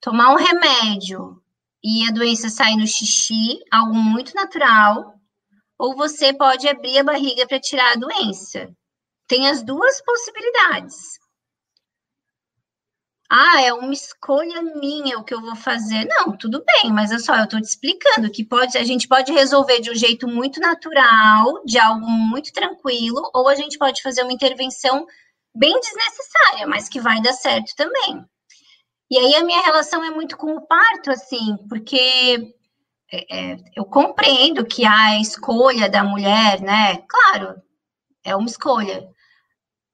[0.00, 1.40] tomar um remédio
[1.84, 5.14] e a doença sair no xixi, algo muito natural,
[5.78, 8.68] ou você pode abrir a barriga para tirar a doença.
[9.26, 11.19] Tem as duas possibilidades
[13.30, 16.04] ah, é uma escolha minha o que eu vou fazer.
[16.06, 19.30] Não, tudo bem, mas é só, eu estou te explicando que pode, a gente pode
[19.32, 24.24] resolver de um jeito muito natural, de algo muito tranquilo, ou a gente pode fazer
[24.24, 25.06] uma intervenção
[25.54, 28.24] bem desnecessária, mas que vai dar certo também.
[29.08, 32.52] E aí a minha relação é muito com o parto, assim, porque
[33.12, 36.98] é, é, eu compreendo que a escolha da mulher, né?
[37.08, 37.62] Claro,
[38.24, 39.08] é uma escolha.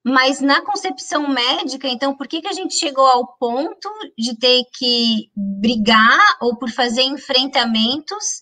[0.08, 4.62] Mas na concepção médica, então, por que, que a gente chegou ao ponto de ter
[4.72, 8.40] que brigar ou por fazer enfrentamentos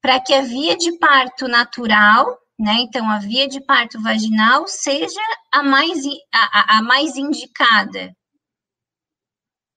[0.00, 2.76] para que a via de parto natural, né?
[2.78, 5.20] Então, a via de parto vaginal seja
[5.52, 8.16] a mais, a, a mais indicada.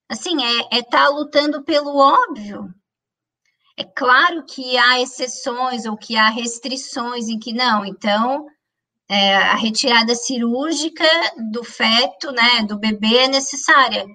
[0.09, 2.73] Assim, é estar é tá lutando pelo óbvio.
[3.75, 8.47] É claro que há exceções ou que há restrições em que não, então
[9.09, 11.07] é, a retirada cirúrgica
[11.51, 14.05] do feto, né, do bebê é necessária.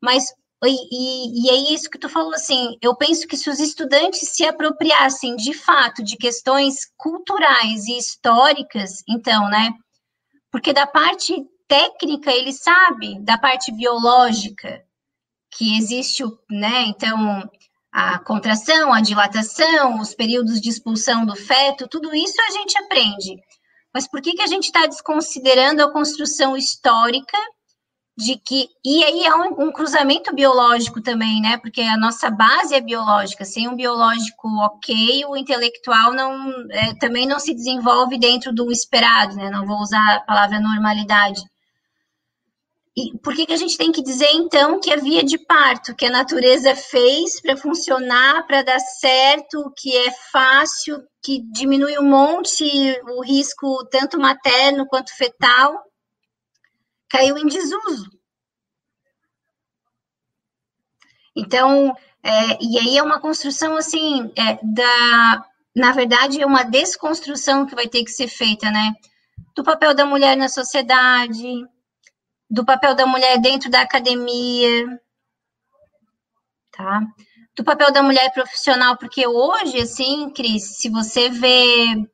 [0.00, 0.24] Mas,
[0.64, 4.44] e, e, é isso que tu falou, assim, eu penso que se os estudantes se
[4.44, 9.72] apropriassem de fato de questões culturais e históricas, então, né,
[10.50, 11.34] porque da parte
[11.68, 14.84] técnica ele sabe, da parte biológica,
[15.56, 17.48] que existe, né, então,
[17.92, 23.40] a contração, a dilatação, os períodos de expulsão do feto, tudo isso a gente aprende.
[23.96, 27.38] Mas por que, que a gente está desconsiderando a construção histórica
[28.14, 28.68] de que.
[28.84, 31.56] E aí há um, um, cruzamento biológico também, né?
[31.56, 33.42] Porque a nossa base é biológica.
[33.46, 39.34] Sem um biológico ok, o intelectual não, é, também não se desenvolve dentro do esperado,
[39.34, 39.48] né?
[39.48, 41.40] Não vou usar a palavra normalidade.
[42.94, 45.94] E por que, que a gente tem que dizer, então, que a via de parto
[45.94, 52.08] que a natureza fez para funcionar, para dar certo, que é fácil, que diminui um
[52.08, 52.64] monte
[53.02, 55.82] o risco tanto materno quanto fetal,
[57.08, 58.08] caiu em desuso.
[61.34, 67.66] Então, é, e aí é uma construção assim, é, da, na verdade, é uma desconstrução
[67.66, 68.94] que vai ter que ser feita, né?
[69.52, 71.66] Do papel da mulher na sociedade,
[72.48, 75.00] do papel da mulher dentro da academia,
[76.70, 77.02] tá?
[77.56, 82.06] Do papel da mulher profissional, porque hoje, assim, Cris, se você vê,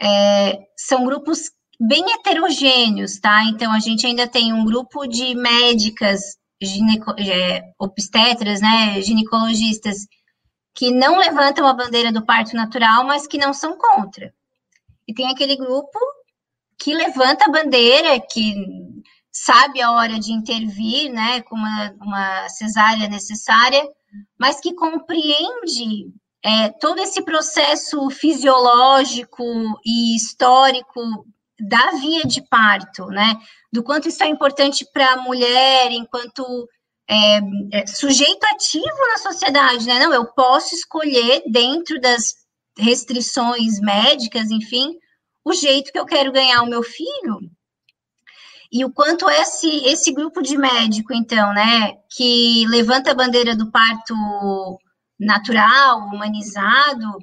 [0.00, 3.44] é, são grupos bem heterogêneos, tá?
[3.44, 10.06] Então, a gente ainda tem um grupo de médicas, gineco, é, obstetras, né, ginecologistas,
[10.74, 14.32] que não levantam a bandeira do parto natural, mas que não são contra.
[15.06, 15.98] E tem aquele grupo
[16.78, 18.54] que levanta a bandeira, que
[19.30, 23.82] sabe a hora de intervir, né, com uma, uma cesárea necessária,
[24.38, 26.12] mas que compreende
[26.44, 29.44] é, todo esse processo fisiológico
[29.84, 31.00] e histórico
[31.60, 33.38] da via de parto, né,
[33.72, 36.44] do quanto isso é importante para a mulher enquanto
[37.08, 37.40] é,
[37.72, 42.34] é, sujeito ativo na sociedade, né, não, eu posso escolher dentro das
[42.76, 44.96] restrições médicas, enfim,
[45.44, 47.38] o jeito que eu quero ganhar o meu filho.
[48.72, 53.70] E o quanto esse, esse grupo de médico, então, né, que levanta a bandeira do
[53.70, 54.14] parto
[55.20, 57.18] natural, humanizado,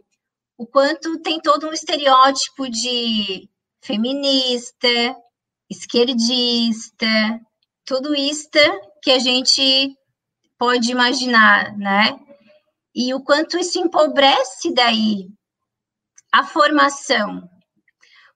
[0.56, 3.50] o quanto tem todo um estereótipo de
[3.82, 5.16] feminista,
[5.70, 7.08] esquerdista,
[7.84, 8.50] tudo isso
[9.02, 9.96] que a gente
[10.58, 12.20] pode imaginar, né?
[12.94, 15.30] E o quanto isso empobrece daí
[16.32, 17.50] a formação.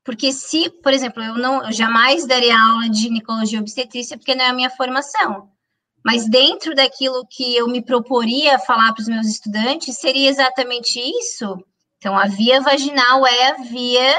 [0.03, 4.43] Porque se, por exemplo, eu não eu jamais daria aula de ginecologia obstetrícia porque não
[4.43, 5.49] é a minha formação.
[6.03, 11.57] Mas dentro daquilo que eu me proporia falar para os meus estudantes, seria exatamente isso.
[11.97, 14.13] Então, a via vaginal é a via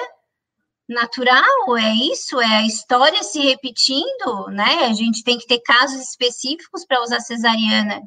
[0.88, 4.86] natural, é isso, é a história se repetindo, né?
[4.86, 8.00] A gente tem que ter casos específicos para usar cesariana.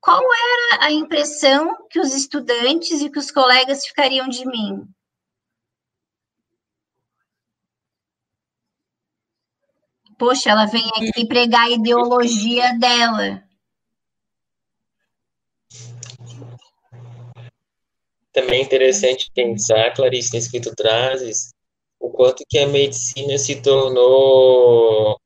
[0.00, 4.82] Qual era a impressão que os estudantes e que os colegas ficariam de mim?
[10.22, 13.42] Poxa, ela vem aqui pregar a ideologia dela.
[18.32, 21.52] Também é interessante pensar, Clarice, que tu trazes,
[21.98, 25.18] o quanto que a medicina se tornou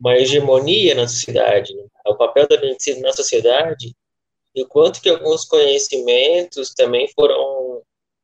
[0.00, 1.84] uma hegemonia na sociedade, né?
[2.08, 3.94] o papel da medicina na sociedade
[4.56, 7.55] e o quanto que alguns conhecimentos também foram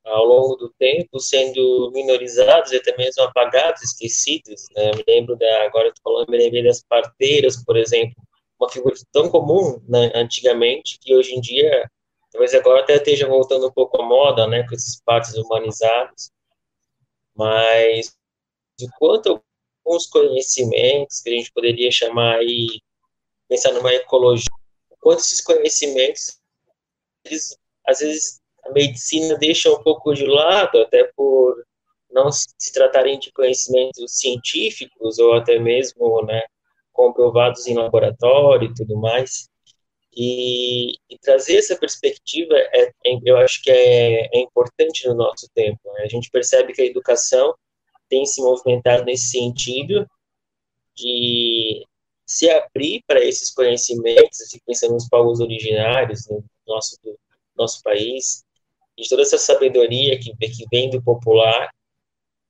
[0.04, 4.90] ao longo do tempo sendo minorizados e até mesmo apagados, esquecidos, né?
[4.96, 8.14] Me lembro da agora estou falando, me lembrei das parteiras, por exemplo,
[8.58, 11.88] uma figura tão comum né, antigamente que hoje em dia
[12.30, 16.30] talvez agora até esteja voltando um pouco à moda, né, com esses partos humanizados
[17.34, 18.16] mas
[18.78, 19.42] de quanto
[19.84, 22.80] alguns conhecimentos que a gente poderia chamar aí,
[23.48, 24.50] pensar numa ecologia,
[25.00, 26.40] quanto esses conhecimentos,
[27.24, 31.64] eles, às vezes a medicina deixa um pouco de lado, até por
[32.10, 36.42] não se tratarem de conhecimentos científicos ou até mesmo, né,
[36.92, 39.48] comprovados em laboratório e tudo mais.
[40.14, 45.48] E, e, trazer essa perspectiva, é, é, eu acho que é, é importante no nosso
[45.54, 45.80] tempo.
[45.86, 46.02] Né?
[46.02, 47.54] A gente percebe que a educação
[48.10, 50.06] tem se movimentado nesse sentido
[50.94, 51.82] de
[52.26, 57.18] se abrir para esses conhecimentos, pensando nos povos originários né, do nosso, do
[57.56, 58.44] nosso país,
[59.02, 61.70] de toda essa sabedoria que, que vem do popular,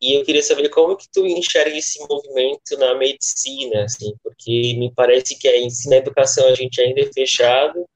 [0.01, 4.93] e eu queria saber como que tu enxerga esse movimento na medicina, assim, porque me
[4.93, 7.87] parece que a ensino a educação a gente ainda é fechado,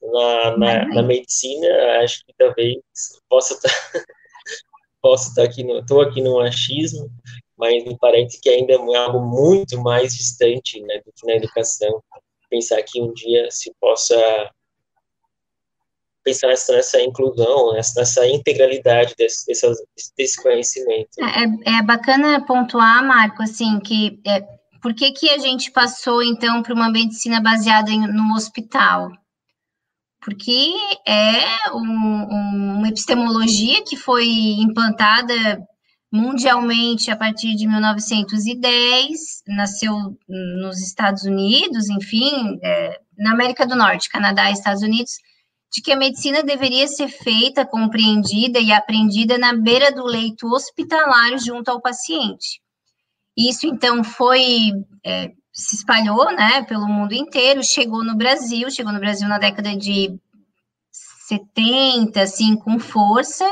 [0.00, 1.66] na, na, na medicina
[2.02, 2.76] acho que talvez
[3.28, 4.04] possa estar tá,
[5.00, 7.10] possa estar tá aqui estou aqui no achismo,
[7.56, 12.02] mas me parece que ainda é algo muito mais distante, né, do que na educação.
[12.50, 14.50] Pensar que um dia se possa
[16.24, 19.46] pensar nessa, nessa inclusão, nessa, nessa integralidade desse,
[20.16, 21.10] desse, conhecimento.
[21.20, 24.42] É, é bacana pontuar, Marco, assim, que é,
[24.80, 29.10] por que, que a gente passou, então, para uma medicina baseada em, no hospital?
[30.20, 30.72] Porque
[31.06, 35.34] é um, um, uma epistemologia que foi implantada
[36.10, 44.08] mundialmente a partir de 1910, nasceu nos Estados Unidos, enfim, é, na América do Norte,
[44.08, 45.18] Canadá e Estados Unidos,
[45.74, 51.36] de que a medicina deveria ser feita, compreendida e aprendida na beira do leito hospitalar
[51.36, 52.62] junto ao paciente.
[53.36, 54.70] Isso, então, foi,
[55.04, 59.76] é, se espalhou, né, pelo mundo inteiro, chegou no Brasil, chegou no Brasil na década
[59.76, 60.16] de
[61.26, 63.44] 70, assim, com força,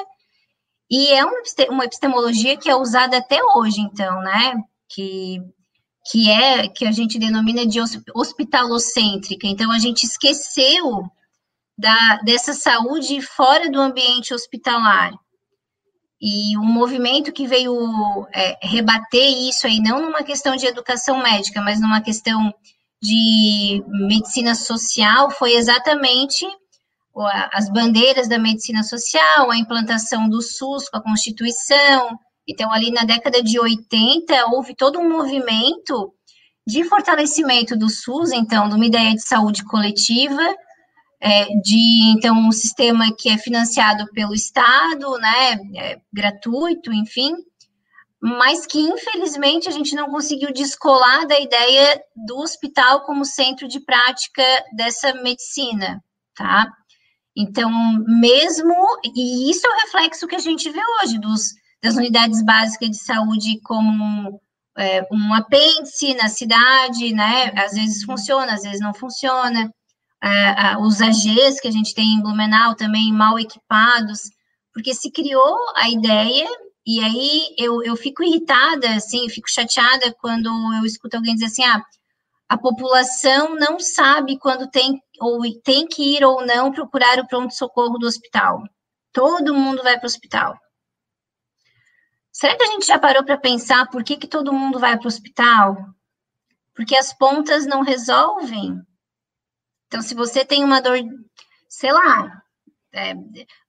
[0.89, 1.25] e é
[1.69, 5.43] uma epistemologia que é usada até hoje, então, né, que,
[6.09, 7.81] que é, que a gente denomina de
[8.15, 11.11] hospitalocêntrica, então a gente esqueceu
[11.77, 15.13] da, dessa saúde fora do ambiente hospitalar.
[16.21, 17.75] E um movimento que veio
[18.33, 22.55] é, rebater isso aí, não numa questão de educação médica, mas numa questão
[23.03, 26.47] de medicina social, foi exatamente
[27.53, 32.17] as bandeiras da medicina social, a implantação do SUS com a Constituição.
[32.49, 36.15] Então, ali na década de 80, houve todo um movimento
[36.67, 40.43] de fortalecimento do SUS, então, de uma ideia de saúde coletiva,
[41.25, 47.33] é, de então um sistema que é financiado pelo Estado, né, é, gratuito, enfim,
[48.21, 53.79] mas que infelizmente a gente não conseguiu descolar da ideia do hospital como centro de
[53.79, 54.43] prática
[54.75, 56.03] dessa medicina,
[56.35, 56.67] tá?
[57.37, 57.71] Então,
[58.07, 58.75] mesmo,
[59.15, 61.53] e isso é o reflexo que a gente vê hoje dos,
[61.83, 64.41] das unidades básicas de saúde como
[64.77, 67.53] é, um apêndice na cidade, né?
[67.57, 69.73] Às vezes funciona, às vezes não funciona
[70.81, 74.31] os AGs que a gente tem em Blumenau também mal equipados
[74.73, 76.49] porque se criou a ideia,
[76.85, 80.49] e aí eu, eu fico irritada, assim, fico chateada quando
[80.79, 81.85] eu escuto alguém dizer assim, ah,
[82.49, 87.99] a população não sabe quando tem ou tem que ir ou não procurar o pronto-socorro
[87.99, 88.63] do hospital.
[89.13, 90.59] Todo mundo vai para o hospital.
[92.33, 95.05] Será que a gente já parou para pensar por que, que todo mundo vai para
[95.05, 95.77] o hospital?
[96.75, 98.81] Porque as pontas não resolvem.
[99.93, 100.99] Então, se você tem uma dor,
[101.69, 102.43] sei lá,
[102.95, 103.15] é,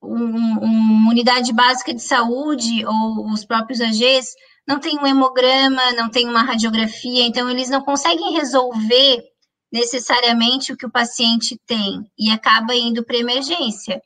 [0.02, 4.32] um, uma unidade básica de saúde ou os próprios AGs,
[4.66, 9.22] não tem um hemograma, não tem uma radiografia, então eles não conseguem resolver
[9.70, 14.00] necessariamente o que o paciente tem e acaba indo para emergência.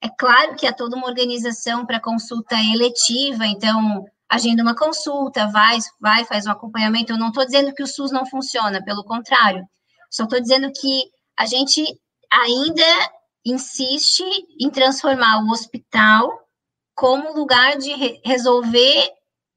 [0.00, 5.76] É claro que há toda uma organização para consulta eletiva, então agenda uma consulta, vai,
[6.00, 7.12] vai, faz um acompanhamento.
[7.12, 9.68] Eu não estou dizendo que o SUS não funciona, pelo contrário.
[10.10, 11.82] Só estou dizendo que a gente
[12.30, 13.12] ainda
[13.44, 14.24] insiste
[14.60, 16.46] em transformar o hospital
[16.94, 19.12] como lugar de re resolver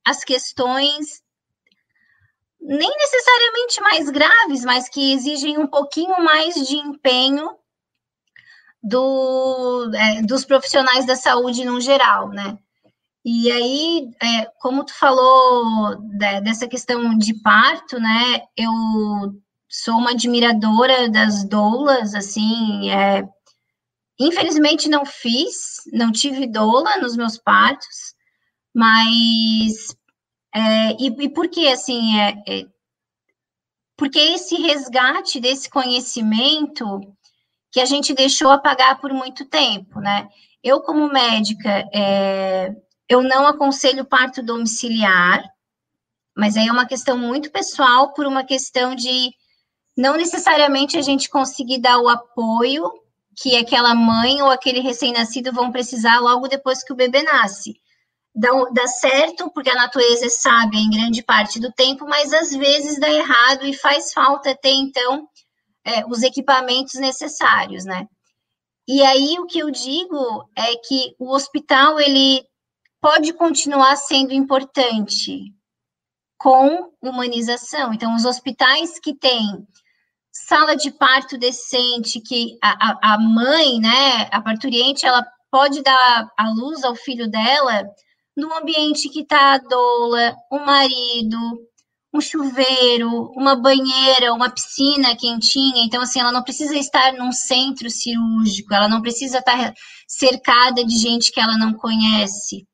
[0.05, 1.23] as questões
[2.61, 7.49] nem necessariamente mais graves, mas que exigem um pouquinho mais de empenho
[8.84, 12.59] do, é, dos profissionais da saúde no geral, né?
[13.25, 18.43] E aí, é, como tu falou de, dessa questão de parto, né?
[18.55, 18.71] Eu
[19.72, 23.24] sou uma admiradora das doulas, assim, é,
[24.19, 28.13] infelizmente não fiz, não tive doula nos meus partos,
[28.76, 29.95] mas
[30.53, 32.65] é, e, e por que assim é, é,
[33.97, 36.99] porque esse resgate desse conhecimento
[37.72, 40.28] que a gente deixou apagar por muito tempo, né?
[40.61, 42.76] Eu, como médica, é,
[43.07, 45.43] eu não aconselho parto domiciliar,
[46.36, 49.32] mas aí é uma questão muito pessoal, por uma questão de
[49.97, 52.91] não necessariamente a gente conseguir dar o apoio
[53.35, 57.75] que aquela mãe ou aquele recém-nascido vão precisar logo depois que o bebê nasce.
[58.33, 62.51] Dá, dá certo, porque a natureza é sábia em grande parte do tempo, mas às
[62.51, 65.27] vezes dá errado e faz falta ter, então,
[65.83, 68.07] é, os equipamentos necessários, né?
[68.87, 72.43] E aí o que eu digo é que o hospital ele
[73.01, 75.53] pode continuar sendo importante
[76.37, 77.93] com humanização.
[77.93, 79.67] Então, os hospitais que têm
[80.51, 86.49] sala de parto decente, que a, a, mãe, né, a parturiente, ela pode dar a
[86.49, 87.85] luz ao filho dela
[88.35, 91.37] no ambiente que está a doula, o marido,
[92.13, 95.85] um chuveiro, uma banheira, uma piscina quentinha.
[95.85, 99.73] Então, assim, ela não precisa estar num centro cirúrgico, ela não precisa estar
[100.05, 102.67] cercada de gente que ela não conhece,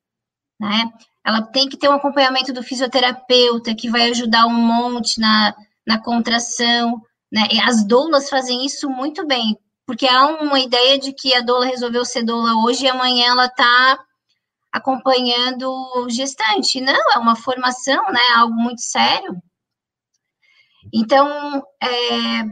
[0.60, 0.90] né?
[1.24, 5.54] Ela tem que ter um acompanhamento do fisioterapeuta, que vai ajudar um monte na,
[5.86, 7.00] na contração,
[7.32, 7.46] né?
[7.52, 11.66] E as doulas fazem isso muito bem, porque há uma ideia de que a doula
[11.66, 13.98] resolveu ser doula hoje e amanhã ela está
[14.72, 16.80] acompanhando gestante.
[16.80, 18.20] Não, é uma formação, né?
[18.36, 19.36] Algo muito sério.
[20.92, 22.44] Então, é,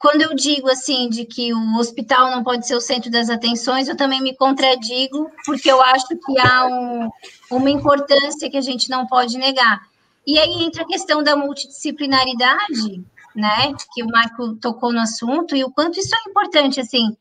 [0.00, 3.86] quando eu digo assim de que o hospital não pode ser o centro das atenções,
[3.86, 7.10] eu também me contradigo, porque eu acho que há um,
[7.50, 9.80] uma importância que a gente não pode negar.
[10.26, 13.04] E aí entra a questão da multidisciplinaridade,
[13.34, 13.72] né?
[13.94, 17.16] Que o Marco tocou no assunto, e o quanto isso é importante, assim,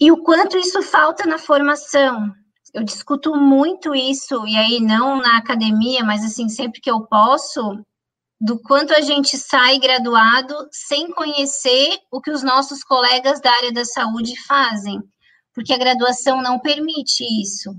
[0.00, 2.34] e o quanto isso falta na formação,
[2.72, 7.84] eu discuto muito isso, e aí não na academia, mas assim, sempre que eu posso,
[8.40, 13.72] do quanto a gente sai graduado sem conhecer o que os nossos colegas da área
[13.72, 14.98] da saúde fazem,
[15.52, 17.70] porque a graduação não permite isso.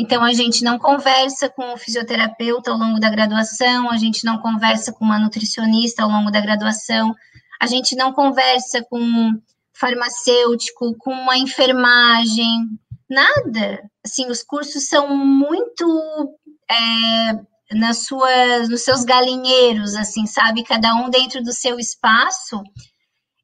[0.00, 4.38] Então, a gente não conversa com o fisioterapeuta ao longo da graduação, a gente não
[4.38, 7.14] conversa com uma nutricionista ao longo da graduação,
[7.60, 9.38] a gente não conversa com um
[9.74, 12.68] farmacêutico, com uma enfermagem,
[13.10, 13.90] Nada.
[14.06, 16.32] Assim, os cursos são muito
[16.70, 20.62] é, nas suas, nos seus galinheiros, assim, sabe?
[20.62, 22.62] Cada um dentro do seu espaço.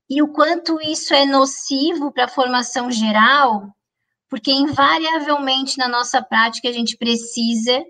[0.09, 3.76] E o quanto isso é nocivo para a formação geral,
[4.29, 7.85] porque invariavelmente na nossa prática a gente precisa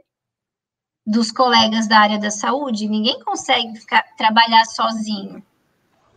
[1.07, 5.43] dos colegas da área da saúde, ninguém consegue ficar, trabalhar sozinho.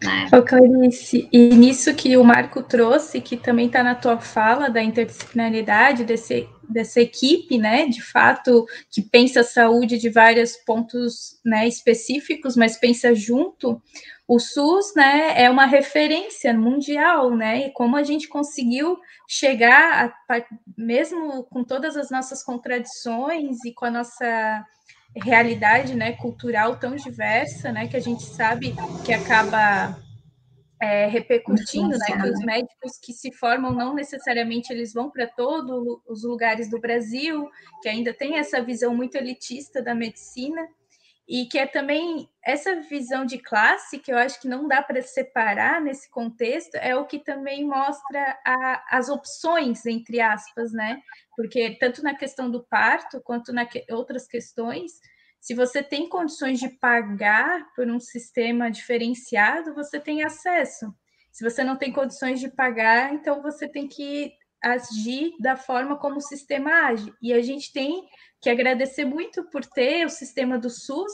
[0.01, 0.29] Né?
[0.33, 4.81] Ô, Clarice, e nisso que o Marco trouxe, que também está na tua fala da
[4.81, 11.67] interdisciplinaridade desse, dessa equipe, né, de fato, que pensa a saúde de vários pontos né,
[11.67, 13.81] específicos, mas pensa junto,
[14.29, 17.65] o SUS né, é uma referência mundial, né?
[17.65, 20.45] E como a gente conseguiu chegar, a,
[20.77, 24.63] mesmo com todas as nossas contradições e com a nossa
[25.15, 29.99] realidade né, cultural tão diversa, né, que a gente sabe que acaba
[30.79, 35.99] é, repercutindo, né, que os médicos que se formam não necessariamente eles vão para todos
[36.07, 37.49] os lugares do Brasil,
[37.81, 40.69] que ainda tem essa visão muito elitista da medicina
[41.29, 44.99] e que é também essa visão de classe que eu acho que não dá para
[45.03, 50.99] separar nesse contexto é o que também mostra a, as opções entre aspas, né?
[51.35, 54.93] Porque tanto na questão do parto quanto na que, outras questões
[55.39, 60.93] se você tem condições de pagar por um sistema diferenciado, você tem acesso.
[61.31, 66.17] Se você não tem condições de pagar, então você tem que agir da forma como
[66.17, 67.13] o sistema age.
[67.21, 68.05] E a gente tem
[68.41, 71.11] que agradecer muito por ter o sistema do SUS,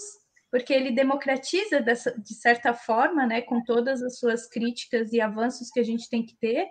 [0.51, 5.69] porque ele democratiza dessa, de certa forma, né, com todas as suas críticas e avanços
[5.69, 6.67] que a gente tem que ter,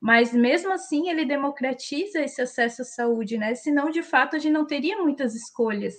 [0.00, 3.54] mas mesmo assim ele democratiza esse acesso à saúde, né?
[3.54, 5.94] Senão, de fato, a gente não teria muitas escolhas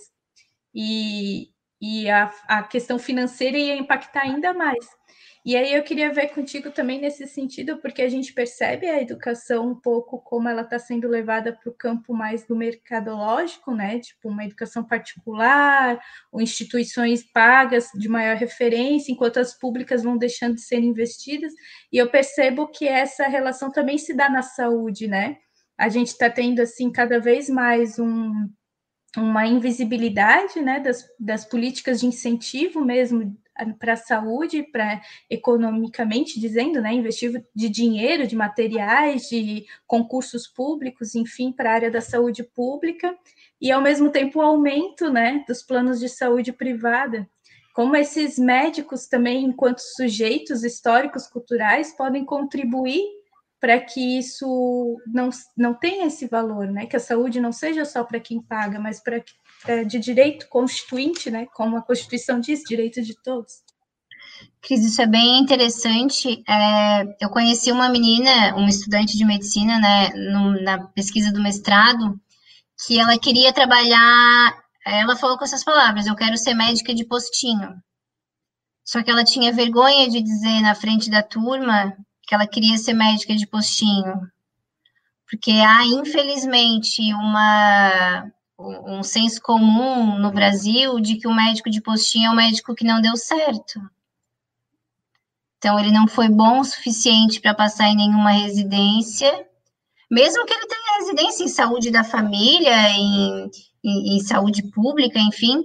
[0.74, 1.48] e,
[1.80, 4.84] e a, a questão financeira ia impactar ainda mais.
[5.44, 9.68] E aí eu queria ver contigo também nesse sentido, porque a gente percebe a educação
[9.68, 13.98] um pouco como ela está sendo levada para o campo mais do mercadológico, né?
[13.98, 16.00] Tipo, uma educação particular,
[16.32, 21.52] ou instituições pagas de maior referência, enquanto as públicas vão deixando de ser investidas.
[21.92, 25.36] E eu percebo que essa relação também se dá na saúde, né?
[25.76, 28.32] A gente está tendo, assim, cada vez mais um
[29.16, 33.36] uma invisibilidade né, das, das políticas de incentivo mesmo
[33.78, 35.00] para a saúde, para
[35.30, 41.90] economicamente dizendo, né, investir de dinheiro, de materiais, de concursos públicos, enfim, para a área
[41.90, 43.16] da saúde pública,
[43.60, 47.28] e ao mesmo tempo o aumento, né, dos planos de saúde privada.
[47.74, 53.02] Como esses médicos também, enquanto sujeitos históricos culturais, podem contribuir
[53.64, 56.84] para que isso não, não tenha esse valor, né?
[56.84, 59.24] Que a saúde não seja só para quem paga, mas para
[59.86, 61.46] de direito constituinte, né?
[61.54, 63.52] Como a Constituição diz, direito de todos.
[64.60, 66.42] Cris, isso é bem interessante.
[66.48, 72.18] É, eu conheci uma menina, uma estudante de medicina, né, no, na pesquisa do mestrado,
[72.86, 74.54] que ela queria trabalhar.
[74.86, 77.74] Ela falou com essas palavras: eu quero ser médica de postinho.
[78.84, 81.96] Só que ela tinha vergonha de dizer na frente da turma
[82.26, 84.14] que ela queria ser médica de postinho,
[85.28, 88.30] porque há, infelizmente, uma,
[88.86, 92.84] um senso comum no Brasil de que o médico de postinho é um médico que
[92.84, 93.80] não deu certo.
[95.58, 99.46] Então, ele não foi bom o suficiente para passar em nenhuma residência,
[100.10, 103.50] mesmo que ele tenha residência em saúde da família, em,
[103.82, 105.64] em, em saúde pública, enfim,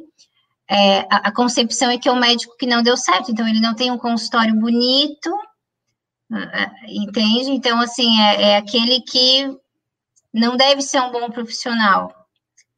[0.69, 3.31] é, a, a, concepção é que é um médico que não deu certo.
[3.31, 5.29] Então, ele não tem um consultório bonito,
[6.87, 7.49] Entende?
[7.49, 9.57] Então, assim, é, é aquele que
[10.31, 12.13] não deve ser um bom profissional,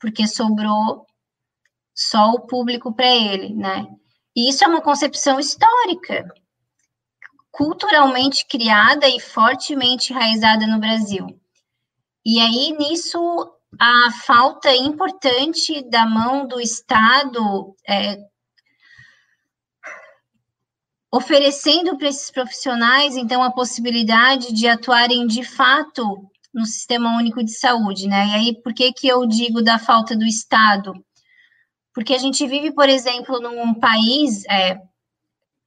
[0.01, 1.05] porque sobrou
[1.93, 3.87] só o público para ele, né?
[4.35, 6.27] E isso é uma concepção histórica,
[7.51, 11.39] culturalmente criada e fortemente enraizada no Brasil.
[12.25, 13.19] E aí, nisso,
[13.79, 18.17] a falta importante da mão do Estado é,
[21.11, 27.51] oferecendo para esses profissionais, então, a possibilidade de atuarem de fato no Sistema Único de
[27.51, 28.27] Saúde, né?
[28.27, 30.93] E aí, por que, que eu digo da falta do Estado?
[31.93, 34.79] Porque a gente vive, por exemplo, num país é,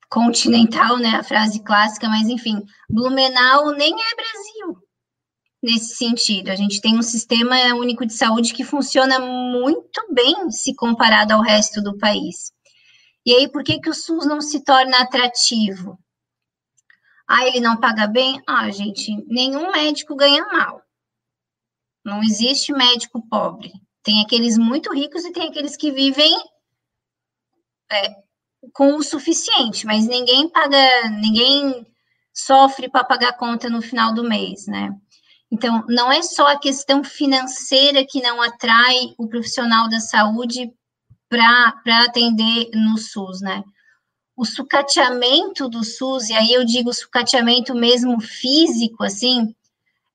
[0.09, 1.16] continental, né?
[1.16, 4.85] A frase clássica, mas enfim, Blumenau nem é Brasil
[5.62, 6.51] nesse sentido.
[6.51, 11.41] A gente tem um sistema único de saúde que funciona muito bem se comparado ao
[11.41, 12.53] resto do país.
[13.26, 15.99] E aí, por que, que o SUS não se torna atrativo?
[17.27, 18.41] Ah, ele não paga bem?
[18.47, 20.83] Ah, gente, nenhum médico ganha mal.
[22.05, 23.72] Não existe médico pobre.
[24.03, 26.33] Tem aqueles muito ricos e tem aqueles que vivem
[27.91, 28.11] é,
[28.72, 31.87] com o suficiente, mas ninguém paga, ninguém
[32.33, 34.91] sofre para pagar conta no final do mês, né?
[35.51, 40.70] Então, não é só a questão financeira que não atrai o profissional da saúde
[41.29, 43.62] para atender no SUS, né?
[44.37, 49.55] O sucateamento do SUS, e aí eu digo sucateamento mesmo físico, assim,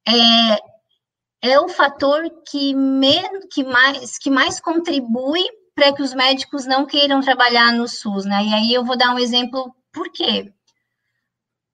[0.08, 5.44] é, é o fator que, men que, mais, que mais contribui
[5.74, 8.44] para que os médicos não queiram trabalhar no SUS, né?
[8.44, 10.54] E aí eu vou dar um exemplo, por quê?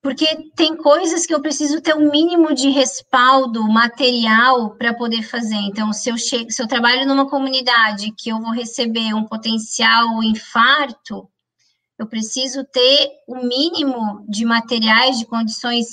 [0.06, 5.56] porque tem coisas que eu preciso ter um mínimo de respaldo material para poder fazer.
[5.56, 10.22] Então, se eu, chego, se eu trabalho numa comunidade que eu vou receber um potencial
[10.22, 11.28] infarto,
[11.98, 15.86] eu preciso ter o mínimo de materiais, de condições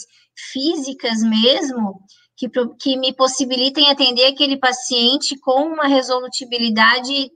[0.51, 2.01] físicas mesmo,
[2.35, 2.49] que,
[2.79, 7.31] que me possibilitem atender aquele paciente com uma resolutibilidade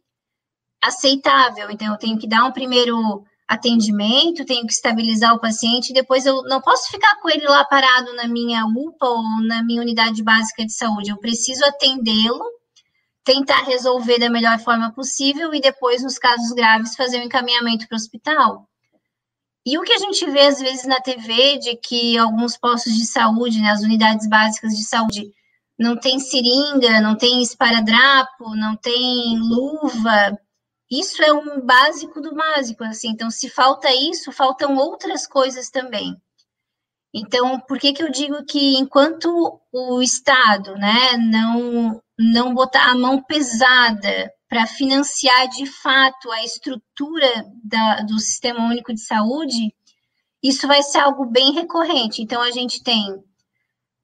[0.81, 1.69] aceitável.
[1.71, 6.43] Então, eu tenho que dar um primeiro atendimento, tenho que estabilizar o paciente, depois eu
[6.43, 10.65] não posso ficar com ele lá parado na minha UPA ou na minha unidade básica
[10.65, 11.11] de saúde.
[11.11, 12.43] Eu preciso atendê-lo,
[13.27, 17.85] tentar resolver da melhor forma possível e depois, nos casos graves, fazer o um encaminhamento
[17.85, 18.65] para o hospital.
[19.65, 23.05] E o que a gente vê às vezes na TV de que alguns postos de
[23.05, 25.29] saúde, né, as unidades básicas de saúde,
[25.77, 30.39] não tem seringa, não tem esparadrapo, não tem luva,
[30.89, 33.09] isso é um básico do básico, assim.
[33.09, 36.15] Então, se falta isso, faltam outras coisas também.
[37.13, 42.95] Então, por que que eu digo que enquanto o Estado, né, não não botar a
[42.95, 49.73] mão pesada para financiar de fato a estrutura da, do Sistema Único de Saúde,
[50.41, 52.21] isso vai ser algo bem recorrente.
[52.21, 53.03] Então, a gente tem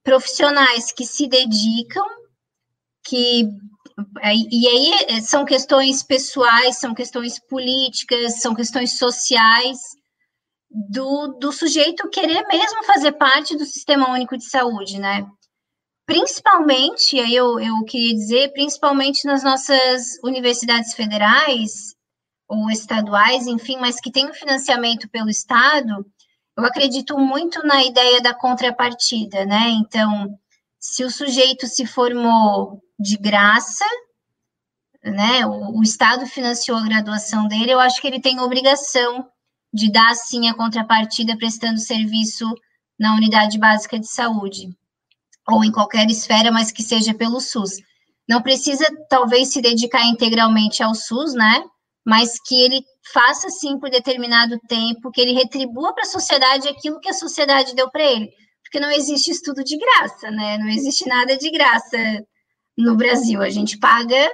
[0.04, 2.06] profissionais que se dedicam,
[3.04, 3.48] que
[4.52, 9.78] e aí eh, são questões pessoais, são questões políticas, são questões sociais
[10.90, 15.26] do, do sujeito querer mesmo fazer parte do sistema único de saúde, né?
[16.06, 21.96] Principalmente, aí eu, eu queria dizer, principalmente nas nossas universidades federais
[22.48, 26.06] ou estaduais, enfim, mas que tem o financiamento pelo Estado,
[26.58, 29.70] eu acredito muito na ideia da contrapartida, né?
[29.70, 30.38] Então,
[30.78, 33.86] se o sujeito se formou de graça,
[35.02, 35.46] né?
[35.46, 39.26] O, o, Estado financiou a graduação dele, eu acho que ele tem obrigação
[39.74, 42.46] de dar sim a contrapartida prestando serviço
[43.00, 44.68] na unidade básica de saúde
[45.48, 47.72] ou em qualquer esfera, mas que seja pelo SUS.
[48.28, 51.64] Não precisa talvez se dedicar integralmente ao SUS, né?
[52.06, 52.82] Mas que ele
[53.12, 57.76] faça sim por determinado tempo, que ele retribua para a sociedade aquilo que a sociedade
[57.76, 58.30] deu para ele,
[58.64, 60.58] porque não existe estudo de graça, né?
[60.58, 61.98] Não existe nada de graça
[62.78, 63.42] no Brasil.
[63.42, 64.32] A gente paga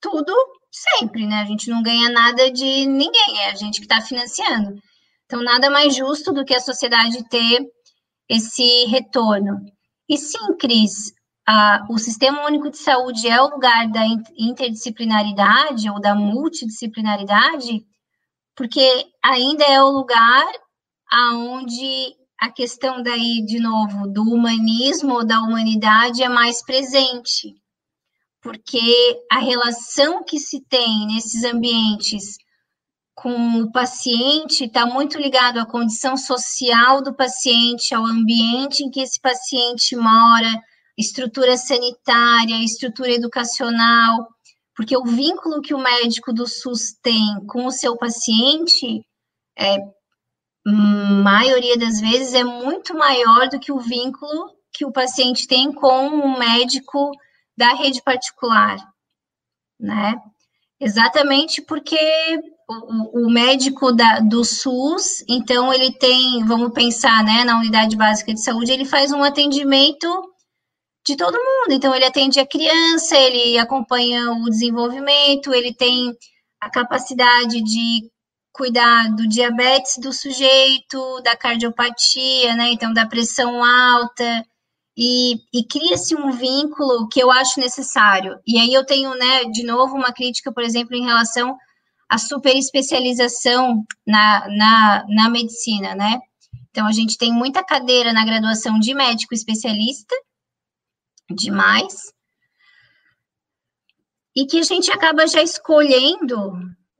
[0.00, 0.32] tudo
[0.70, 1.36] sempre, né?
[1.42, 4.80] A gente não ganha nada de ninguém, é a gente que está financiando.
[5.26, 7.60] Então, nada mais justo do que a sociedade ter
[8.28, 9.60] esse retorno.
[10.10, 11.14] E sim, Cris,
[11.46, 14.04] a, o Sistema Único de Saúde é o lugar da
[14.36, 17.86] interdisciplinaridade ou da multidisciplinaridade,
[18.56, 20.46] porque ainda é o lugar
[21.08, 27.54] aonde a questão daí, de novo, do humanismo ou da humanidade é mais presente,
[28.40, 28.80] porque
[29.30, 32.36] a relação que se tem nesses ambientes
[33.20, 39.00] com o paciente está muito ligado à condição social do paciente, ao ambiente em que
[39.00, 40.48] esse paciente mora,
[40.96, 44.26] estrutura sanitária, estrutura educacional,
[44.74, 49.04] porque o vínculo que o médico do SUS tem com o seu paciente
[49.58, 49.76] é
[50.66, 56.06] maioria das vezes é muito maior do que o vínculo que o paciente tem com
[56.08, 57.10] o médico
[57.54, 58.78] da rede particular,
[59.78, 60.14] né?
[60.80, 61.98] Exatamente porque
[63.14, 68.42] o, médico da, do SUS, então ele tem, vamos pensar, né, na unidade básica de
[68.42, 70.08] saúde, ele faz um atendimento
[71.06, 71.72] de todo mundo.
[71.72, 76.14] Então ele atende a criança, ele acompanha o desenvolvimento, ele tem
[76.60, 78.10] a capacidade de
[78.52, 82.70] cuidar do diabetes do sujeito, da cardiopatia, né?
[82.70, 84.44] Então, da pressão alta.
[84.96, 88.38] E, e cria-se um vínculo que eu acho necessário.
[88.46, 91.56] E aí eu tenho, né, de novo, uma crítica, por exemplo, em relação
[92.10, 96.18] à superespecialização na, na, na medicina, né?
[96.70, 100.14] Então, a gente tem muita cadeira na graduação de médico especialista,
[101.30, 102.12] demais,
[104.34, 106.52] e que a gente acaba já escolhendo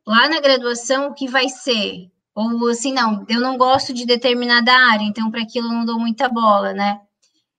[0.06, 2.08] lá na graduação o que vai ser.
[2.34, 5.98] Ou assim, não, eu não gosto de determinada área, então para aquilo eu não dou
[5.98, 7.00] muita bola, né?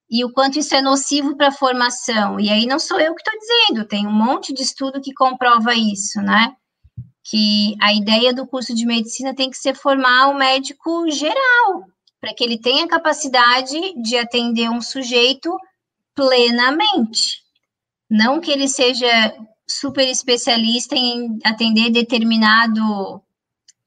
[0.10, 2.40] E o quanto isso é nocivo para a formação.
[2.40, 5.74] E aí não sou eu que estou dizendo, tem um monte de estudo que comprova
[5.74, 6.56] isso, né?
[7.24, 11.86] Que a ideia do curso de medicina tem que ser formar o médico geral,
[12.20, 15.56] para que ele tenha capacidade de atender um sujeito
[16.16, 17.42] plenamente.
[18.10, 19.08] Não que ele seja
[19.68, 23.22] super especialista em atender determinado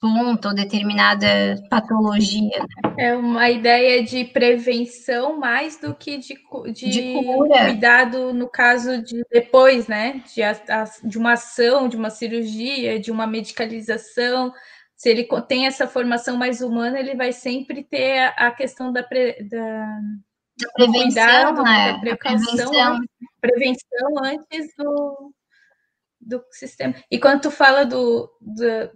[0.04, 1.26] ponto ou determinada
[1.70, 2.66] patologia.
[2.98, 6.34] É uma ideia de prevenção mais do que de,
[6.74, 7.14] de, de
[7.64, 10.22] cuidado no caso de depois, né?
[10.34, 10.42] De,
[11.08, 14.52] de uma ação, de uma cirurgia, de uma medicalização.
[14.94, 19.02] Se ele tem essa formação mais humana, ele vai sempre ter a, a questão da,
[19.02, 19.86] pre, da,
[20.60, 22.00] da prevenção, cuidado, né?
[22.04, 23.00] da prevenção,
[23.40, 25.32] prevenção antes do,
[26.20, 26.94] do sistema.
[27.10, 28.90] E quando tu fala do, do,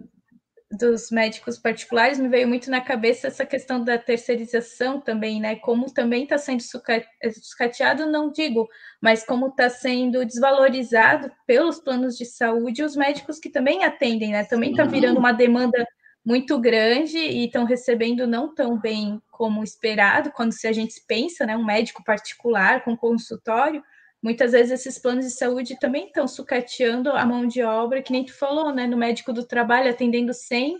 [0.71, 5.55] dos médicos particulares, me veio muito na cabeça essa questão da terceirização também, né?
[5.55, 8.67] Como também está sendo sucateado, não digo,
[9.01, 14.43] mas como está sendo desvalorizado pelos planos de saúde os médicos que também atendem, né?
[14.43, 15.83] Também está virando uma demanda
[16.23, 21.45] muito grande e estão recebendo não tão bem como esperado, quando se a gente pensa,
[21.45, 23.81] né, um médico particular com consultório,
[24.21, 28.25] muitas vezes esses planos de saúde também estão sucateando a mão de obra, que nem
[28.25, 30.77] tu falou, né, no médico do trabalho atendendo 100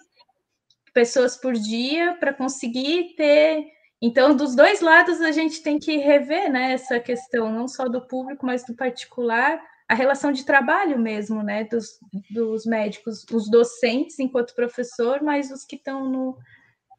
[0.94, 3.66] pessoas por dia para conseguir ter.
[4.02, 8.02] Então, dos dois lados a gente tem que rever, né, essa questão, não só do
[8.02, 14.20] público, mas do particular, a relação de trabalho mesmo, né, dos, dos médicos, os docentes
[14.20, 16.38] enquanto professor, mas os que estão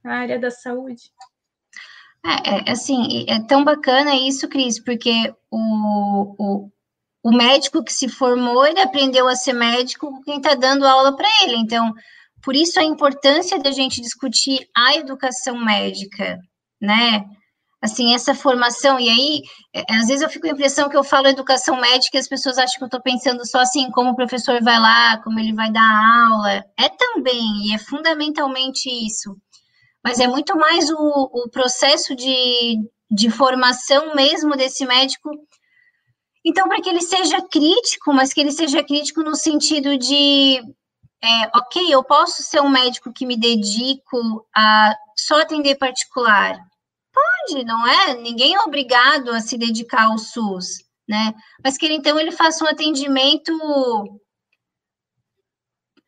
[0.03, 1.13] na área da saúde.
[2.25, 6.71] É, é, assim, é tão bacana isso, Cris, porque o, o,
[7.25, 11.17] o médico que se formou, ele aprendeu a ser médico com quem está dando aula
[11.17, 11.57] para ele.
[11.57, 11.93] Então,
[12.43, 16.39] por isso a importância da gente discutir a educação médica,
[16.81, 17.25] né?
[17.83, 19.43] Assim, essa formação, e aí,
[19.75, 22.29] é, às vezes eu fico com a impressão que eu falo educação médica e as
[22.29, 25.55] pessoas acham que eu estou pensando só assim, como o professor vai lá, como ele
[25.55, 26.65] vai dar aula.
[26.79, 29.35] É também, e é fundamentalmente isso
[30.05, 32.79] mas é muito mais o, o processo de,
[33.11, 35.31] de formação mesmo desse médico.
[36.45, 40.63] Então, para que ele seja crítico, mas que ele seja crítico no sentido de,
[41.23, 46.59] é, ok, eu posso ser um médico que me dedico a só atender particular.
[47.13, 48.15] Pode, não é?
[48.15, 51.35] Ninguém é obrigado a se dedicar ao SUS, né?
[51.63, 53.53] Mas que ele, então ele faça um atendimento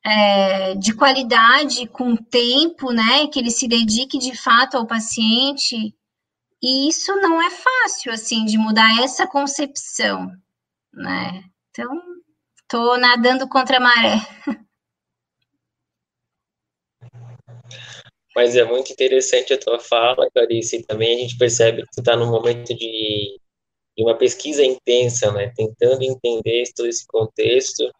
[0.04, 3.28] é, de qualidade, com tempo, né?
[3.28, 5.94] Que ele se dedique de fato ao paciente.
[6.62, 10.30] E isso não é fácil, assim, de mudar essa concepção,
[10.92, 11.44] né?
[11.70, 11.88] Então,
[12.60, 14.18] estou nadando contra a maré.
[18.34, 22.00] Mas é muito interessante a tua fala, Clarice, e também a gente percebe que tu
[22.00, 23.38] está num momento de,
[23.96, 25.52] de uma pesquisa intensa, né?
[25.54, 27.90] Tentando entender todo esse contexto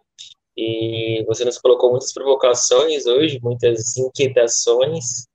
[0.57, 5.27] e você nos colocou muitas provocações hoje, muitas inquietações,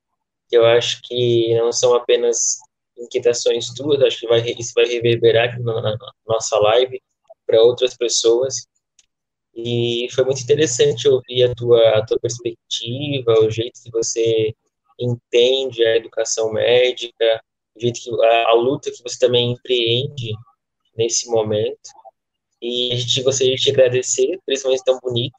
[0.50, 2.58] que eu acho que não são apenas
[2.98, 5.98] inquietações tuas, acho que vai, isso vai reverberar na, na
[6.28, 7.02] nossa live
[7.46, 8.68] para outras pessoas.
[9.56, 14.54] E foi muito interessante ouvir a tua, a tua perspectiva, o jeito que você
[15.00, 17.42] entende a educação médica,
[17.76, 20.32] o jeito que a, a luta que você também empreende
[20.96, 21.90] nesse momento.
[22.62, 25.36] E a gente gostaria de te agradecer por esse momento tão bonito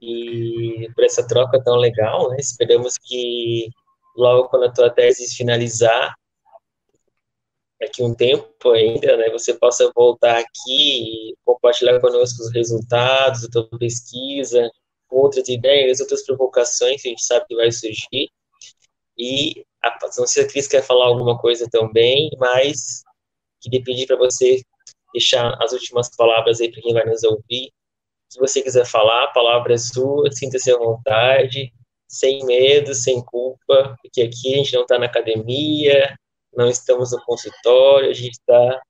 [0.00, 2.36] e por essa troca tão legal, né?
[2.38, 3.68] Esperamos que
[4.16, 6.14] logo quando a tua tese finalizar,
[7.80, 13.48] daqui um tempo ainda, né, você possa voltar aqui e compartilhar conosco os resultados da
[13.48, 14.70] tua pesquisa,
[15.10, 18.30] outras ideias, outras provocações que a gente sabe que vai surgir.
[19.16, 23.02] E a, não sei se a Cris quer falar alguma coisa também, mas
[23.60, 24.62] queria pedir para você
[25.14, 27.72] deixar as últimas palavras aí para quem vai nos ouvir.
[28.28, 31.72] Se você quiser falar, a palavra é sua, sinta-se à vontade,
[32.08, 36.18] sem medo, sem culpa, porque aqui a gente não está na academia,
[36.52, 38.82] não estamos no consultório, a gente está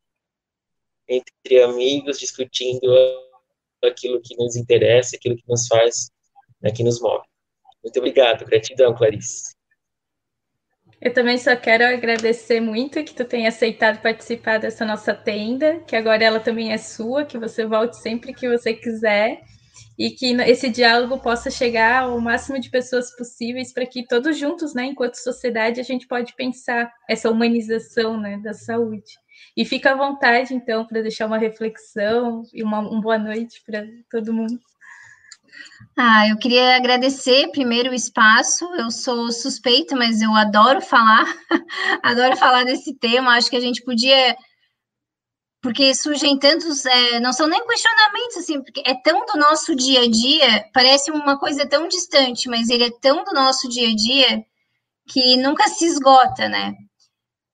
[1.07, 2.91] entre amigos discutindo
[3.83, 6.11] aquilo que nos interessa, aquilo que nos faz,
[6.63, 7.25] né, que nos move.
[7.83, 9.54] Muito obrigado, gratidão, Clarice.
[11.01, 15.97] Eu também só quero agradecer muito que tu tenha aceitado participar dessa nossa tenda, que
[15.97, 19.43] agora ela também é sua, que você volte sempre que você quiser
[19.99, 24.75] e que esse diálogo possa chegar ao máximo de pessoas possíveis para que todos juntos,
[24.75, 29.19] né, enquanto sociedade, a gente pode pensar essa humanização, né, da saúde.
[29.57, 33.87] E fica à vontade, então, para deixar uma reflexão e uma, uma boa noite para
[34.11, 34.59] todo mundo.
[35.97, 38.65] Ah, eu queria agradecer primeiro o espaço.
[38.75, 41.25] Eu sou suspeita, mas eu adoro falar,
[42.03, 43.37] adoro falar desse tema.
[43.37, 44.37] Acho que a gente podia,
[45.63, 50.01] porque surgem tantos, é, não são nem questionamentos assim, porque é tão do nosso dia
[50.03, 53.95] a dia, parece uma coisa tão distante, mas ele é tão do nosso dia a
[53.95, 54.45] dia
[55.09, 56.75] que nunca se esgota, né?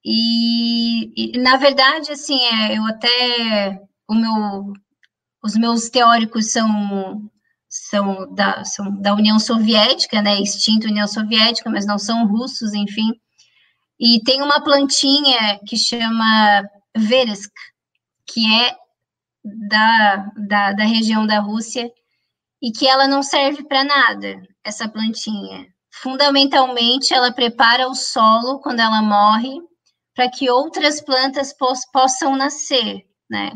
[0.05, 4.73] E, e na verdade, assim, é, eu até o meu,
[5.43, 7.31] os meus teóricos são
[7.71, 13.13] são da, são da União Soviética, né, extinta União Soviética, mas não são russos, enfim.
[13.99, 16.65] E tem uma plantinha que chama
[16.97, 17.53] Veresk,
[18.27, 18.77] que é
[19.45, 21.91] da, da, da região da Rússia,
[22.61, 25.67] e que ela não serve para nada, essa plantinha.
[25.93, 29.61] Fundamentalmente, ela prepara o solo quando ela morre
[30.15, 31.55] para que outras plantas
[31.93, 33.53] possam nascer, né?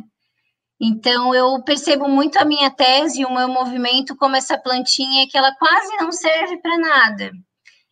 [0.80, 5.38] Então, eu percebo muito a minha tese e o meu movimento como essa plantinha que
[5.38, 7.30] ela quase não serve para nada.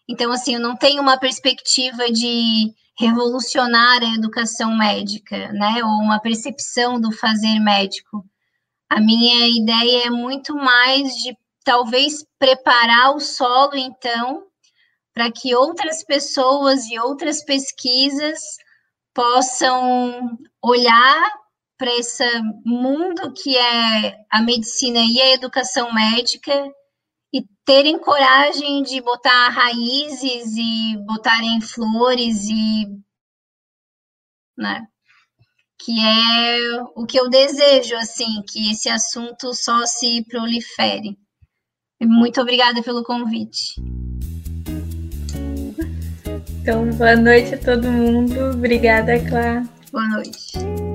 [0.09, 6.21] Então, assim, eu não tenho uma perspectiva de revolucionar a educação médica, né, ou uma
[6.21, 8.25] percepção do fazer médico.
[8.91, 14.45] A minha ideia é muito mais de talvez preparar o solo, então,
[15.15, 18.39] para que outras pessoas e outras pesquisas
[19.15, 21.42] possam olhar
[21.83, 22.25] para esse
[22.65, 26.53] mundo que é a medicina e a educação médica
[27.35, 32.87] e terem coragem de botar raízes e botarem flores e
[34.57, 34.87] né?
[35.85, 41.19] Que é o que eu desejo, assim, que esse assunto só se prolifere.
[42.01, 43.75] Muito obrigada pelo convite.
[46.61, 48.53] Então, boa noite a todo mundo.
[48.55, 49.65] Obrigada, Clara.
[49.91, 50.92] Boa noite.